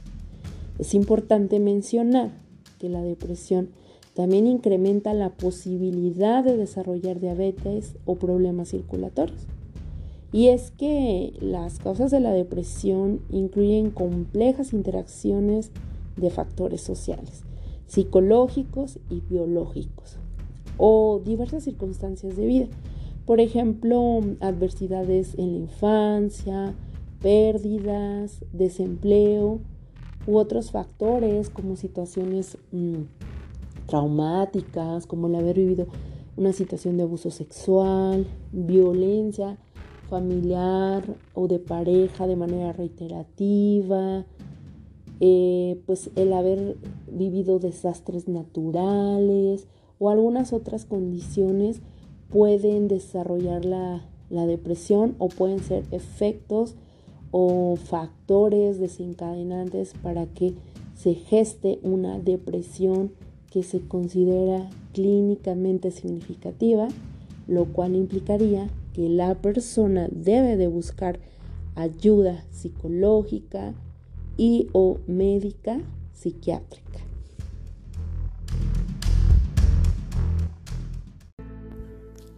Es 0.78 0.94
importante 0.94 1.58
mencionar 1.58 2.30
que 2.78 2.88
la 2.88 3.02
depresión 3.02 3.70
también 4.14 4.46
incrementa 4.46 5.12
la 5.12 5.30
posibilidad 5.30 6.44
de 6.44 6.56
desarrollar 6.56 7.18
diabetes 7.18 7.96
o 8.04 8.14
problemas 8.14 8.68
circulatorios. 8.68 9.46
Y 10.34 10.48
es 10.48 10.72
que 10.72 11.32
las 11.40 11.78
causas 11.78 12.10
de 12.10 12.18
la 12.18 12.32
depresión 12.32 13.20
incluyen 13.30 13.92
complejas 13.92 14.72
interacciones 14.72 15.70
de 16.16 16.28
factores 16.28 16.80
sociales, 16.80 17.44
psicológicos 17.86 18.98
y 19.08 19.20
biológicos, 19.20 20.16
o 20.76 21.22
diversas 21.24 21.62
circunstancias 21.62 22.36
de 22.36 22.46
vida. 22.46 22.66
Por 23.26 23.38
ejemplo, 23.38 24.22
adversidades 24.40 25.38
en 25.38 25.52
la 25.52 25.58
infancia, 25.58 26.74
pérdidas, 27.22 28.44
desempleo 28.52 29.60
u 30.26 30.36
otros 30.36 30.72
factores 30.72 31.48
como 31.48 31.76
situaciones 31.76 32.58
mm, 32.72 33.02
traumáticas, 33.86 35.06
como 35.06 35.28
el 35.28 35.36
haber 35.36 35.58
vivido 35.58 35.86
una 36.36 36.52
situación 36.52 36.96
de 36.96 37.04
abuso 37.04 37.30
sexual, 37.30 38.26
violencia 38.50 39.58
familiar 40.14 41.02
o 41.34 41.48
de 41.48 41.58
pareja 41.58 42.28
de 42.28 42.36
manera 42.36 42.72
reiterativa, 42.72 44.24
eh, 45.18 45.80
pues 45.86 46.10
el 46.14 46.32
haber 46.32 46.76
vivido 47.10 47.58
desastres 47.58 48.28
naturales 48.28 49.66
o 49.98 50.10
algunas 50.10 50.52
otras 50.52 50.84
condiciones 50.84 51.80
pueden 52.30 52.86
desarrollar 52.86 53.64
la, 53.64 54.06
la 54.30 54.46
depresión 54.46 55.16
o 55.18 55.26
pueden 55.26 55.58
ser 55.58 55.82
efectos 55.90 56.76
o 57.32 57.74
factores 57.74 58.78
desencadenantes 58.78 59.94
para 60.00 60.26
que 60.26 60.54
se 60.94 61.14
geste 61.14 61.80
una 61.82 62.20
depresión 62.20 63.10
que 63.50 63.64
se 63.64 63.80
considera 63.80 64.70
clínicamente 64.92 65.90
significativa, 65.90 66.86
lo 67.48 67.64
cual 67.64 67.96
implicaría 67.96 68.70
que 68.94 69.08
la 69.08 69.34
persona 69.34 70.08
debe 70.10 70.56
de 70.56 70.68
buscar 70.68 71.18
ayuda 71.74 72.44
psicológica 72.50 73.74
y 74.36 74.68
o 74.72 74.98
médica 75.06 75.80
psiquiátrica. 76.12 77.00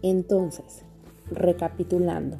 Entonces, 0.01 0.83
recapitulando, 1.31 2.39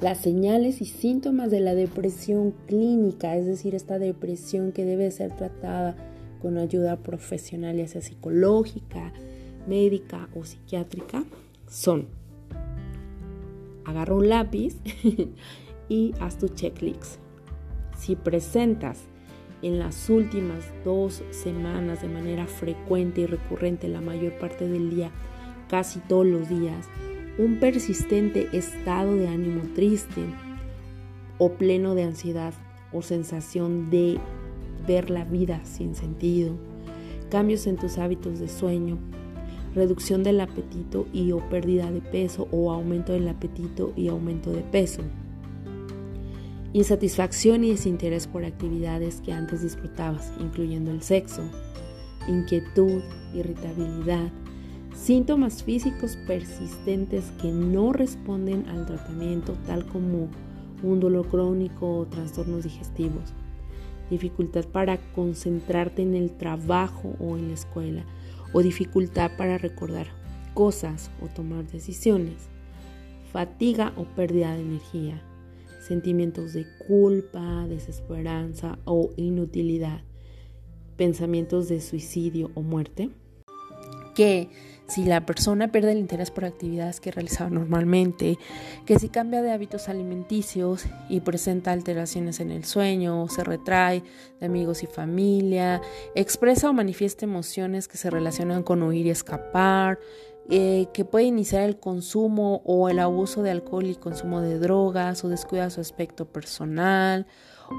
las 0.00 0.18
señales 0.18 0.80
y 0.80 0.86
síntomas 0.86 1.50
de 1.50 1.60
la 1.60 1.74
depresión 1.74 2.54
clínica, 2.66 3.36
es 3.36 3.46
decir, 3.46 3.74
esta 3.74 3.98
depresión 3.98 4.72
que 4.72 4.84
debe 4.84 5.10
ser 5.10 5.36
tratada 5.36 5.96
con 6.42 6.58
ayuda 6.58 6.96
profesional, 6.96 7.76
ya 7.76 7.86
sea 7.86 8.00
psicológica, 8.00 9.12
médica 9.68 10.28
o 10.34 10.44
psiquiátrica, 10.44 11.24
son 11.68 12.19
agarra 13.84 14.14
un 14.14 14.28
lápiz 14.28 14.76
y 15.88 16.12
haz 16.20 16.38
tu 16.38 16.48
checklist. 16.48 17.20
Si 17.96 18.16
presentas 18.16 19.08
en 19.62 19.78
las 19.78 20.08
últimas 20.08 20.64
dos 20.84 21.22
semanas 21.30 22.02
de 22.02 22.08
manera 22.08 22.46
frecuente 22.46 23.22
y 23.22 23.26
recurrente 23.26 23.88
la 23.88 24.00
mayor 24.00 24.38
parte 24.38 24.66
del 24.66 24.90
día, 24.90 25.10
casi 25.68 26.00
todos 26.00 26.26
los 26.26 26.48
días, 26.48 26.88
un 27.38 27.58
persistente 27.58 28.48
estado 28.52 29.14
de 29.14 29.28
ánimo 29.28 29.62
triste 29.74 30.22
o 31.38 31.52
pleno 31.52 31.94
de 31.94 32.04
ansiedad 32.04 32.54
o 32.92 33.02
sensación 33.02 33.90
de 33.90 34.18
ver 34.86 35.10
la 35.10 35.24
vida 35.24 35.60
sin 35.64 35.94
sentido, 35.94 36.56
cambios 37.30 37.66
en 37.66 37.76
tus 37.76 37.98
hábitos 37.98 38.40
de 38.40 38.48
sueño, 38.48 38.98
reducción 39.74 40.22
del 40.22 40.40
apetito 40.40 41.06
y 41.12 41.32
o 41.32 41.38
pérdida 41.48 41.90
de 41.90 42.00
peso 42.00 42.48
o 42.50 42.72
aumento 42.72 43.12
del 43.12 43.28
apetito 43.28 43.92
y 43.96 44.08
aumento 44.08 44.50
de 44.52 44.62
peso. 44.62 45.02
Insatisfacción 46.72 47.64
y 47.64 47.70
desinterés 47.70 48.26
por 48.26 48.44
actividades 48.44 49.20
que 49.20 49.32
antes 49.32 49.62
disfrutabas, 49.62 50.32
incluyendo 50.40 50.90
el 50.90 51.02
sexo. 51.02 51.42
Inquietud, 52.28 53.02
irritabilidad, 53.34 54.30
síntomas 54.94 55.64
físicos 55.64 56.16
persistentes 56.26 57.32
que 57.40 57.50
no 57.50 57.92
responden 57.92 58.68
al 58.68 58.86
tratamiento, 58.86 59.54
tal 59.66 59.86
como 59.86 60.28
un 60.82 61.00
dolor 61.00 61.26
crónico 61.28 61.98
o 61.98 62.06
trastornos 62.06 62.64
digestivos. 62.64 63.32
Dificultad 64.10 64.64
para 64.66 64.98
concentrarte 65.12 66.02
en 66.02 66.14
el 66.14 66.32
trabajo 66.32 67.14
o 67.20 67.36
en 67.36 67.48
la 67.48 67.54
escuela 67.54 68.04
o 68.52 68.62
dificultad 68.62 69.30
para 69.36 69.58
recordar 69.58 70.06
cosas 70.54 71.10
o 71.20 71.28
tomar 71.28 71.64
decisiones. 71.64 72.48
Fatiga 73.32 73.92
o 73.96 74.04
pérdida 74.04 74.54
de 74.54 74.62
energía. 74.62 75.22
Sentimientos 75.86 76.52
de 76.52 76.66
culpa, 76.86 77.66
desesperanza 77.68 78.78
o 78.84 79.10
inutilidad. 79.16 80.02
Pensamientos 80.96 81.68
de 81.68 81.80
suicidio 81.80 82.50
o 82.54 82.62
muerte. 82.62 83.10
Que 84.14 84.48
si 84.90 85.04
la 85.04 85.24
persona 85.24 85.68
pierde 85.68 85.92
el 85.92 85.98
interés 85.98 86.32
por 86.32 86.44
actividades 86.44 87.00
que 87.00 87.12
realizaba 87.12 87.48
normalmente, 87.48 88.38
que 88.84 88.98
si 88.98 89.08
cambia 89.08 89.40
de 89.40 89.52
hábitos 89.52 89.88
alimenticios 89.88 90.84
y 91.08 91.20
presenta 91.20 91.70
alteraciones 91.70 92.40
en 92.40 92.50
el 92.50 92.64
sueño, 92.64 93.28
se 93.28 93.44
retrae 93.44 94.02
de 94.40 94.46
amigos 94.46 94.82
y 94.82 94.86
familia, 94.86 95.80
expresa 96.16 96.68
o 96.68 96.72
manifiesta 96.72 97.24
emociones 97.24 97.86
que 97.86 97.98
se 97.98 98.10
relacionan 98.10 98.64
con 98.64 98.82
huir 98.82 99.06
y 99.06 99.10
escapar, 99.10 100.00
eh, 100.48 100.88
que 100.92 101.04
puede 101.04 101.26
iniciar 101.26 101.62
el 101.62 101.78
consumo 101.78 102.60
o 102.64 102.88
el 102.88 102.98
abuso 102.98 103.44
de 103.44 103.52
alcohol 103.52 103.86
y 103.86 103.94
consumo 103.94 104.40
de 104.40 104.58
drogas 104.58 105.24
o 105.24 105.28
descuida 105.28 105.70
su 105.70 105.80
aspecto 105.80 106.26
personal, 106.26 107.28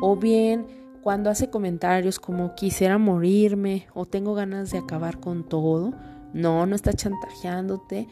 o 0.01 0.16
bien 0.16 0.66
cuando 1.01 1.30
hace 1.30 1.49
comentarios 1.49 2.20
como 2.20 2.55
quisiera 2.55 2.97
morirme 2.97 3.88
o 3.93 4.05
tengo 4.05 4.34
ganas 4.36 4.72
de 4.72 4.78
acabar 4.78 5.20
con 5.20 5.43
todo, 5.43 5.93
no, 6.34 6.65
no 6.65 6.75
está 6.75 6.93
chantajeándote. 6.93 8.07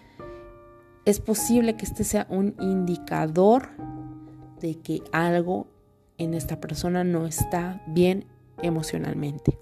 Es 1.05 1.19
posible 1.19 1.75
que 1.75 1.85
este 1.85 2.03
sea 2.03 2.27
un 2.29 2.55
indicador 2.59 3.69
de 4.59 4.75
que 4.75 5.01
algo 5.11 5.67
en 6.17 6.33
esta 6.33 6.59
persona 6.59 7.03
no 7.03 7.25
está 7.25 7.81
bien 7.87 8.25
emocionalmente. 8.61 9.57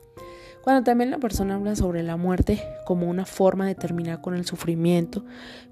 Cuando 0.67 0.83
también 0.83 1.11
la 1.11 1.17
persona 1.17 1.55
habla 1.55 1.77
sobre 1.77 2.03
la 2.03 2.17
muerte 2.17 2.61
como 2.85 3.09
una 3.09 3.25
forma 3.25 3.65
de 3.65 3.73
terminar 3.73 4.19
con 4.19 4.35
el 4.35 4.45
sufrimiento, 4.45 5.23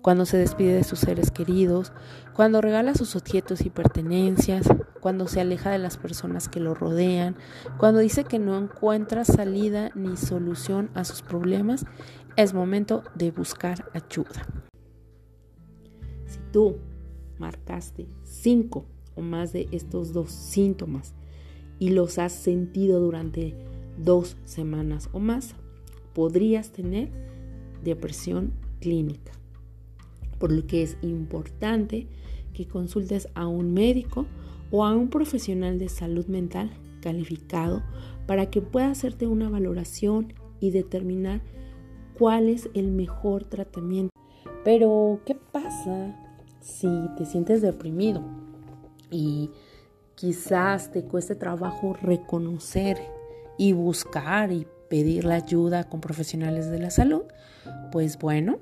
cuando 0.01 0.25
se 0.25 0.37
despide 0.37 0.73
de 0.73 0.85
sus 0.85 0.99
seres 0.99 1.31
queridos, 1.31 1.91
cuando 2.33 2.61
regala 2.61 2.95
sus 2.95 3.17
objetos 3.17 3.65
y 3.65 3.69
pertenencias, 3.69 4.65
cuando 5.01 5.27
se 5.27 5.41
aleja 5.41 5.69
de 5.69 5.79
las 5.79 5.97
personas 5.97 6.47
que 6.47 6.61
lo 6.61 6.73
rodean, 6.73 7.35
cuando 7.77 7.99
dice 7.99 8.23
que 8.23 8.39
no 8.39 8.57
encuentra 8.57 9.25
salida 9.25 9.91
ni 9.95 10.15
solución 10.15 10.89
a 10.93 11.03
sus 11.03 11.21
problemas, 11.21 11.85
es 12.37 12.53
momento 12.53 13.03
de 13.15 13.31
buscar 13.31 13.89
ayuda. 13.93 14.45
Si 16.25 16.39
tú 16.51 16.77
marcaste 17.39 18.07
cinco 18.23 18.85
o 19.15 19.21
más 19.21 19.53
de 19.53 19.67
estos 19.71 20.11
dos 20.11 20.31
síntomas 20.31 21.13
y 21.79 21.89
los 21.89 22.17
has 22.17 22.33
sentido 22.33 22.99
durante 22.99 23.55
dos 23.97 24.35
semanas 24.43 25.09
o 25.13 25.19
más, 25.19 25.55
podrías 26.13 26.71
tener 26.71 27.09
depresión 27.83 28.53
clínica. 28.79 29.31
Por 30.37 30.51
lo 30.51 30.67
que 30.67 30.83
es 30.83 30.97
importante 31.01 32.07
que 32.53 32.67
consultes 32.67 33.29
a 33.33 33.47
un 33.47 33.73
médico 33.73 34.25
o 34.71 34.85
a 34.85 34.93
un 34.93 35.09
profesional 35.09 35.79
de 35.79 35.87
salud 35.87 36.25
mental 36.25 36.71
calificado 37.01 37.83
para 38.27 38.49
que 38.49 38.61
pueda 38.61 38.89
hacerte 38.89 39.27
una 39.27 39.49
valoración 39.49 40.33
y 40.59 40.71
determinar 40.71 41.41
cuál 42.17 42.49
es 42.49 42.69
el 42.73 42.91
mejor 42.91 43.45
tratamiento. 43.45 44.11
Pero, 44.63 45.21
¿qué 45.25 45.35
pasa 45.35 46.15
si 46.59 46.89
te 47.17 47.25
sientes 47.25 47.61
deprimido 47.61 48.21
y 49.11 49.51
quizás 50.15 50.91
te 50.91 51.03
cueste 51.03 51.35
trabajo 51.35 51.93
reconocer 51.93 52.97
y 53.57 53.73
buscar 53.73 54.51
y 54.51 54.65
pedir 54.89 55.25
la 55.25 55.35
ayuda 55.35 55.83
con 55.83 56.01
profesionales 56.01 56.69
de 56.69 56.79
la 56.79 56.89
salud? 56.89 57.23
Pues 57.91 58.17
bueno, 58.17 58.57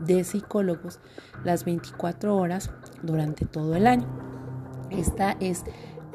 de 0.00 0.24
psicólogos 0.24 1.00
las 1.44 1.66
24 1.66 2.34
horas 2.34 2.70
durante 3.02 3.44
todo 3.44 3.76
el 3.76 3.86
año. 3.86 4.06
Esta 4.90 5.36
es 5.40 5.64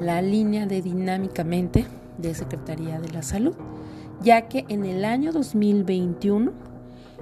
la 0.00 0.20
línea 0.20 0.66
de 0.66 0.82
dinámicamente 0.82 1.86
de 2.18 2.34
Secretaría 2.34 3.00
de 3.00 3.10
la 3.10 3.22
Salud, 3.22 3.54
ya 4.20 4.48
que 4.48 4.64
en 4.68 4.84
el 4.84 5.04
año 5.04 5.30
2021 5.32 6.50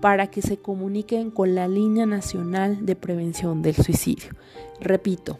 para 0.00 0.26
que 0.26 0.42
se 0.42 0.58
comuniquen 0.58 1.30
con 1.30 1.54
la 1.54 1.68
Línea 1.68 2.04
Nacional 2.04 2.84
de 2.84 2.96
Prevención 2.96 3.62
del 3.62 3.76
Suicidio. 3.76 4.32
Repito, 4.80 5.38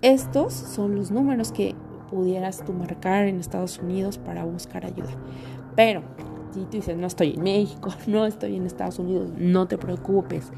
Estos 0.00 0.54
son 0.54 0.94
los 0.94 1.10
números 1.10 1.50
que 1.52 1.74
pudieras 2.10 2.64
tú 2.64 2.72
marcar 2.72 3.26
en 3.26 3.40
Estados 3.40 3.78
Unidos 3.78 4.16
para 4.18 4.44
buscar 4.44 4.86
ayuda. 4.86 5.10
Pero 5.76 6.02
si 6.52 6.60
tú 6.60 6.70
dices, 6.72 6.96
no 6.96 7.06
estoy 7.06 7.34
en 7.34 7.42
México, 7.42 7.90
no 8.06 8.26
estoy 8.26 8.56
en 8.56 8.66
Estados 8.66 8.98
Unidos, 8.98 9.30
no 9.36 9.66
te 9.66 9.78
preocupes. 9.78 10.50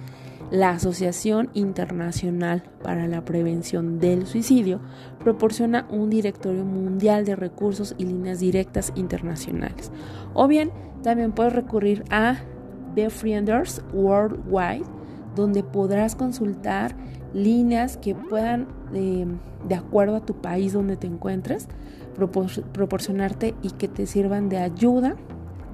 La 0.51 0.71
Asociación 0.71 1.49
Internacional 1.55 2.65
para 2.83 3.07
la 3.07 3.25
Prevención 3.25 4.01
del 4.01 4.27
Suicidio 4.27 4.81
proporciona 5.21 5.87
un 5.91 6.11
directorio 6.11 6.65
mundial 6.65 7.25
de 7.25 7.37
recursos 7.37 7.95
y 7.99 8.05
líneas 8.05 8.41
directas 8.41 8.93
internacionales. 8.97 9.93
O 10.35 10.49
bien, 10.49 10.73
también 11.05 11.31
puedes 11.31 11.53
recurrir 11.53 12.03
a 12.11 12.39
Befrienders 12.97 13.83
Worldwide 13.93 14.87
donde 15.37 15.63
podrás 15.63 16.17
consultar 16.17 16.97
líneas 17.33 17.97
que 17.97 18.15
puedan, 18.15 18.67
eh, 18.93 19.27
de 19.69 19.75
acuerdo 19.75 20.17
a 20.17 20.27
tu 20.27 20.35
país 20.35 20.73
donde 20.73 20.97
te 20.97 21.07
encuentres, 21.07 21.69
proporcionarte 22.73 23.55
y 23.63 23.71
que 23.71 23.89
te 23.89 24.07
sirvan 24.07 24.49
de 24.49 24.59
ayuda 24.59 25.17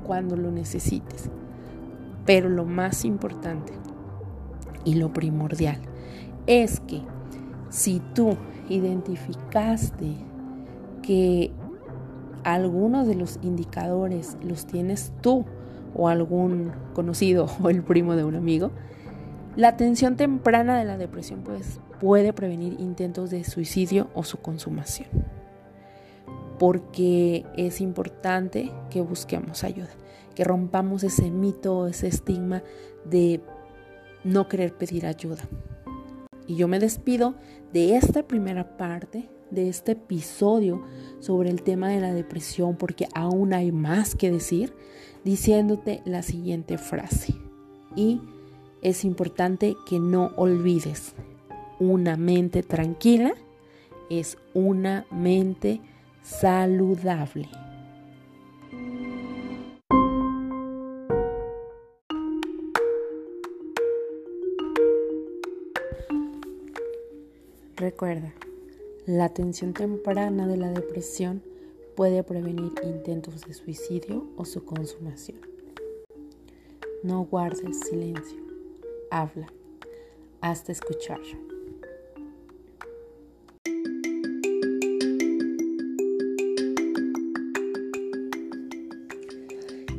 cuando 0.06 0.36
lo 0.36 0.50
necesites. 0.50 1.30
Pero 2.24 2.48
lo 2.48 2.64
más 2.64 3.04
importante 3.04 3.72
y 4.84 4.94
lo 4.94 5.12
primordial 5.12 5.78
es 6.46 6.80
que 6.80 7.02
si 7.70 8.00
tú 8.14 8.36
identificaste 8.68 10.16
que 11.02 11.52
algunos 12.44 13.06
de 13.06 13.16
los 13.16 13.38
indicadores 13.42 14.36
los 14.40 14.66
tienes 14.66 15.12
tú 15.20 15.44
o 15.94 16.08
algún 16.08 16.72
conocido 16.94 17.48
o 17.62 17.70
el 17.70 17.82
primo 17.82 18.14
de 18.14 18.24
un 18.24 18.36
amigo, 18.36 18.70
la 19.56 19.68
atención 19.68 20.16
temprana 20.16 20.78
de 20.78 20.84
la 20.84 20.98
depresión 20.98 21.40
pues, 21.42 21.80
puede 22.00 22.32
prevenir 22.32 22.76
intentos 22.78 23.30
de 23.30 23.42
suicidio 23.44 24.08
o 24.14 24.22
su 24.22 24.38
consumación, 24.38 25.08
porque 26.58 27.44
es 27.56 27.80
importante 27.80 28.70
que 28.90 29.00
busquemos 29.00 29.64
ayuda, 29.64 29.90
que 30.34 30.44
rompamos 30.44 31.04
ese 31.04 31.30
mito, 31.30 31.86
ese 31.86 32.08
estigma 32.08 32.62
de 33.04 33.40
no 34.24 34.48
querer 34.48 34.74
pedir 34.74 35.06
ayuda. 35.06 35.48
Y 36.46 36.56
yo 36.56 36.68
me 36.68 36.78
despido 36.78 37.34
de 37.72 37.96
esta 37.96 38.22
primera 38.22 38.76
parte, 38.76 39.28
de 39.50 39.68
este 39.68 39.92
episodio 39.92 40.82
sobre 41.20 41.50
el 41.50 41.62
tema 41.62 41.88
de 41.88 42.00
la 42.00 42.12
depresión, 42.12 42.76
porque 42.76 43.08
aún 43.14 43.52
hay 43.52 43.72
más 43.72 44.14
que 44.14 44.30
decir, 44.30 44.74
diciéndote 45.24 46.02
la 46.04 46.22
siguiente 46.22 46.78
frase. 46.78 47.34
Y 47.94 48.20
es 48.82 49.04
importante 49.04 49.76
que 49.88 49.98
no 49.98 50.32
olvides, 50.36 51.14
una 51.78 52.16
mente 52.16 52.62
tranquila 52.62 53.34
es 54.08 54.38
una 54.54 55.06
mente 55.10 55.80
saludable. 56.26 57.48
Recuerda, 67.76 68.32
la 69.06 69.26
atención 69.26 69.72
temprana 69.72 70.48
de 70.48 70.56
la 70.56 70.70
depresión 70.70 71.42
puede 71.94 72.24
prevenir 72.24 72.72
intentos 72.82 73.42
de 73.42 73.54
suicidio 73.54 74.26
o 74.36 74.44
su 74.44 74.64
consumación. 74.64 75.38
No 77.04 77.24
guardes 77.24 77.80
silencio 77.80 78.40
habla 79.10 79.46
hasta 80.40 80.72
escuchar. 80.72 81.20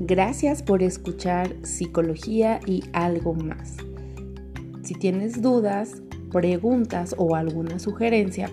Gracias 0.08 0.64
por 0.64 0.84
escuchar 0.84 1.54
psicología 1.64 2.62
y 2.66 2.82
algo 2.94 3.34
más. 3.34 3.76
Si 4.82 4.94
tienes 4.94 5.42
dudas, 5.42 6.02
preguntas 6.32 7.14
o 7.18 7.36
alguna 7.36 7.78
sugerencia 7.78 8.50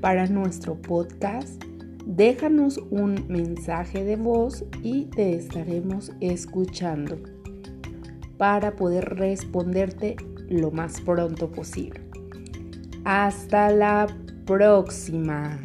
para 0.00 0.26
nuestro 0.28 0.80
podcast, 0.80 1.62
déjanos 2.06 2.78
un 2.90 3.26
mensaje 3.28 4.02
de 4.02 4.16
voz 4.16 4.64
y 4.82 5.04
te 5.14 5.34
estaremos 5.34 6.10
escuchando 6.22 7.18
para 8.38 8.74
poder 8.74 9.14
responderte 9.16 10.16
lo 10.48 10.70
más 10.70 11.02
pronto 11.02 11.50
posible. 11.50 12.00
Hasta 13.04 13.70
la 13.72 14.06
próxima. 14.46 15.60